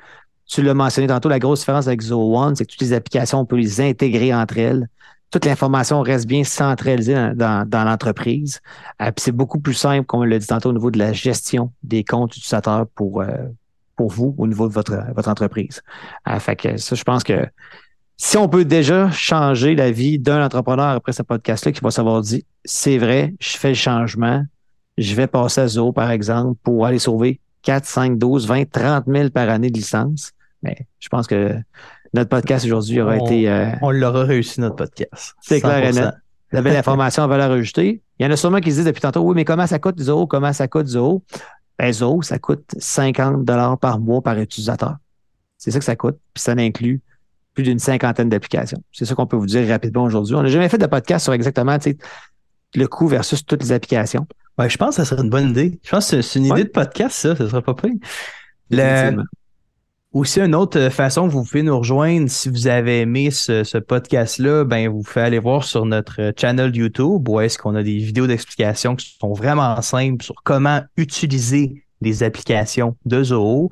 tu 0.47 0.61
l'as 0.61 0.73
mentionné 0.73 1.07
tantôt, 1.07 1.29
la 1.29 1.39
grosse 1.39 1.59
différence 1.59 1.87
avec 1.87 2.01
Zoho 2.01 2.37
One, 2.37 2.55
c'est 2.55 2.65
que 2.65 2.71
toutes 2.71 2.81
les 2.81 2.93
applications, 2.93 3.39
on 3.39 3.45
peut 3.45 3.55
les 3.55 3.81
intégrer 3.81 4.33
entre 4.33 4.57
elles. 4.57 4.87
Toute 5.31 5.45
l'information 5.45 6.01
reste 6.01 6.27
bien 6.27 6.43
centralisée 6.43 7.31
dans, 7.35 7.67
l'entreprise. 7.71 8.61
Euh, 9.01 9.11
c'est 9.17 9.31
beaucoup 9.31 9.59
plus 9.59 9.73
simple, 9.73 10.05
comme 10.05 10.21
on 10.21 10.23
l'a 10.23 10.39
dit 10.39 10.47
tantôt, 10.47 10.69
au 10.69 10.73
niveau 10.73 10.91
de 10.91 10.99
la 10.99 11.13
gestion 11.13 11.71
des 11.83 12.03
comptes 12.03 12.37
utilisateurs 12.37 12.85
pour, 12.95 13.21
euh, 13.21 13.27
pour 13.95 14.11
vous, 14.11 14.35
au 14.37 14.47
niveau 14.47 14.67
de 14.67 14.73
votre, 14.73 14.95
votre 15.15 15.29
entreprise. 15.29 15.81
Euh, 16.29 16.39
fait 16.39 16.55
que 16.55 16.77
ça, 16.77 16.95
je 16.95 17.03
pense 17.03 17.23
que 17.23 17.47
si 18.17 18.37
on 18.37 18.47
peut 18.47 18.63
déjà 18.63 19.11
changer 19.11 19.75
la 19.75 19.91
vie 19.91 20.19
d'un 20.19 20.45
entrepreneur 20.45 20.89
après 20.89 21.11
ce 21.11 21.23
podcast-là 21.23 21.71
qui 21.71 21.81
va 21.81 21.91
savoir 21.91 22.21
dire, 22.21 22.41
c'est 22.63 22.97
vrai, 22.97 23.33
je 23.39 23.57
fais 23.57 23.69
le 23.69 23.73
changement, 23.73 24.43
je 24.97 25.15
vais 25.15 25.27
passer 25.27 25.61
à 25.61 25.67
Zoho, 25.67 25.91
par 25.91 26.11
exemple, 26.11 26.57
pour 26.63 26.85
aller 26.85 26.99
sauver 26.99 27.41
4, 27.63 27.85
5, 27.85 28.17
12, 28.17 28.47
20, 28.47 28.69
30 28.71 29.05
000 29.07 29.29
par 29.31 29.49
année 29.49 29.69
de 29.69 29.77
licence. 29.77 30.31
Mais 30.65 30.87
je 30.99 31.09
pense 31.09 31.27
que 31.27 31.55
notre 32.13 32.29
podcast 32.29 32.65
aujourd'hui 32.65 32.99
aura 32.99 33.17
été. 33.17 33.49
Euh, 33.49 33.71
on 33.81 33.91
l'aura 33.91 34.23
réussi, 34.23 34.59
notre 34.59 34.75
podcast. 34.75 35.35
C'est 35.41 35.61
clair 35.61 35.83
et 35.83 35.93
net. 35.93 36.13
Vous 36.51 36.57
avez 36.57 36.73
l'information 36.73 37.23
à 37.23 37.27
valeur 37.27 37.51
ajoutée. 37.51 38.01
Il 38.19 38.25
y 38.25 38.27
en 38.27 38.31
a 38.31 38.37
sûrement 38.37 38.59
qui 38.59 38.71
se 38.71 38.77
disent 38.77 38.85
depuis 38.85 39.01
tantôt, 39.01 39.21
oui, 39.21 39.33
mais 39.35 39.45
comment 39.45 39.67
ça 39.67 39.79
coûte 39.79 39.99
Zoho? 39.99 40.25
Comment 40.25 40.53
ça 40.53 40.67
coûte 40.67 40.87
Zoho? 40.87 41.23
Ben, 41.77 41.91
Zoho, 41.91 42.21
ça 42.21 42.39
coûte 42.39 42.63
50 42.77 43.45
par 43.79 43.99
mois 43.99 44.21
par 44.21 44.39
utilisateur. 44.39 44.95
C'est 45.57 45.71
ça 45.71 45.79
que 45.79 45.85
ça 45.85 45.95
coûte. 45.95 46.17
Puis 46.33 46.41
ça 46.41 46.53
inclut 46.53 47.01
plus 47.53 47.63
d'une 47.63 47.79
cinquantaine 47.79 48.29
d'applications. 48.29 48.81
C'est 48.91 49.05
ça 49.05 49.15
qu'on 49.15 49.27
peut 49.27 49.37
vous 49.37 49.45
dire 49.45 49.67
rapidement 49.67 50.03
aujourd'hui. 50.03 50.35
On 50.35 50.43
n'a 50.43 50.49
jamais 50.49 50.69
fait 50.69 50.77
de 50.77 50.85
podcast 50.85 51.23
sur 51.23 51.33
exactement 51.33 51.77
le 52.75 52.87
coût 52.87 53.07
versus 53.07 53.45
toutes 53.45 53.63
les 53.63 53.71
applications. 53.71 54.27
Ouais, 54.57 54.69
je 54.69 54.77
pense 54.77 54.95
que 54.95 55.03
ça 55.03 55.05
serait 55.05 55.21
une 55.21 55.29
bonne 55.29 55.49
idée. 55.49 55.79
Je 55.83 55.89
pense 55.89 56.11
que 56.11 56.21
c'est 56.21 56.39
une 56.39 56.45
idée 56.45 56.63
de 56.63 56.69
podcast, 56.69 57.17
ça. 57.17 57.35
Ça 57.35 57.49
serait 57.49 57.61
pas 57.61 57.73
pire. 57.73 57.91
Le... 58.69 59.23
Aussi, 60.15 60.39
une 60.39 60.55
autre 60.55 60.87
façon 60.91 61.27
que 61.27 61.33
vous 61.33 61.43
pouvez 61.43 61.61
nous 61.61 61.77
rejoindre 61.77 62.29
si 62.29 62.47
vous 62.47 62.67
avez 62.67 63.01
aimé 63.01 63.31
ce, 63.31 63.77
podcast-là, 63.77 64.63
ben, 64.63 64.87
vous 64.87 65.01
pouvez 65.01 65.19
aller 65.19 65.39
voir 65.39 65.65
sur 65.65 65.85
notre 65.85 66.31
channel 66.39 66.73
YouTube 66.73 67.27
où 67.27 67.41
est-ce 67.41 67.57
qu'on 67.57 67.75
a 67.75 67.83
des 67.83 67.97
vidéos 67.97 68.25
d'explication 68.25 68.95
qui 68.95 69.17
sont 69.19 69.33
vraiment 69.33 69.81
simples 69.81 70.23
sur 70.23 70.35
comment 70.45 70.79
utiliser 70.95 71.83
les 71.99 72.23
applications 72.23 72.95
de 73.03 73.25
Zoho. 73.25 73.69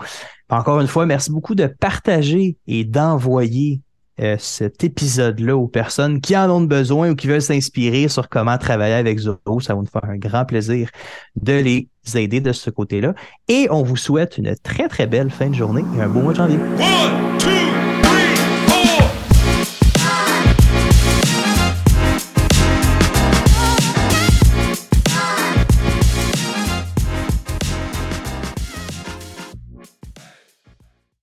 Encore 0.50 0.82
une 0.82 0.88
fois, 0.88 1.06
merci 1.06 1.32
beaucoup 1.32 1.56
de 1.56 1.66
partager 1.66 2.58
et 2.68 2.84
d'envoyer 2.84 3.80
euh, 4.20 4.36
cet 4.40 4.84
épisode-là 4.84 5.56
aux 5.56 5.68
personnes 5.68 6.22
qui 6.22 6.38
en 6.38 6.50
ont 6.50 6.62
besoin 6.62 7.12
ou 7.12 7.16
qui 7.16 7.28
veulent 7.28 7.42
s'inspirer 7.42 8.08
sur 8.08 8.30
comment 8.30 8.58
travailler 8.58 8.96
avec 8.96 9.18
Zoho. 9.18 9.60
Ça 9.60 9.74
va 9.74 9.82
nous 9.82 9.88
faire 9.88 10.06
un 10.06 10.18
grand 10.18 10.46
plaisir 10.46 10.90
de 11.36 11.54
les 11.54 11.90
aider 12.16 12.42
de 12.42 12.52
ce 12.52 12.70
côté-là. 12.70 13.14
Et 13.48 13.68
on 13.72 13.84
vous 13.84 13.98
souhaite 13.98 14.38
une 14.38 14.56
très, 14.62 14.88
très 14.88 15.08
belle 15.08 15.32
fin 15.32 15.50
de 15.50 15.56
journée 15.56 15.84
et 15.98 16.02
un 16.02 16.10
beau 16.10 16.22
mois 16.22 16.34
de 16.34 16.38
janvier. 16.38 16.60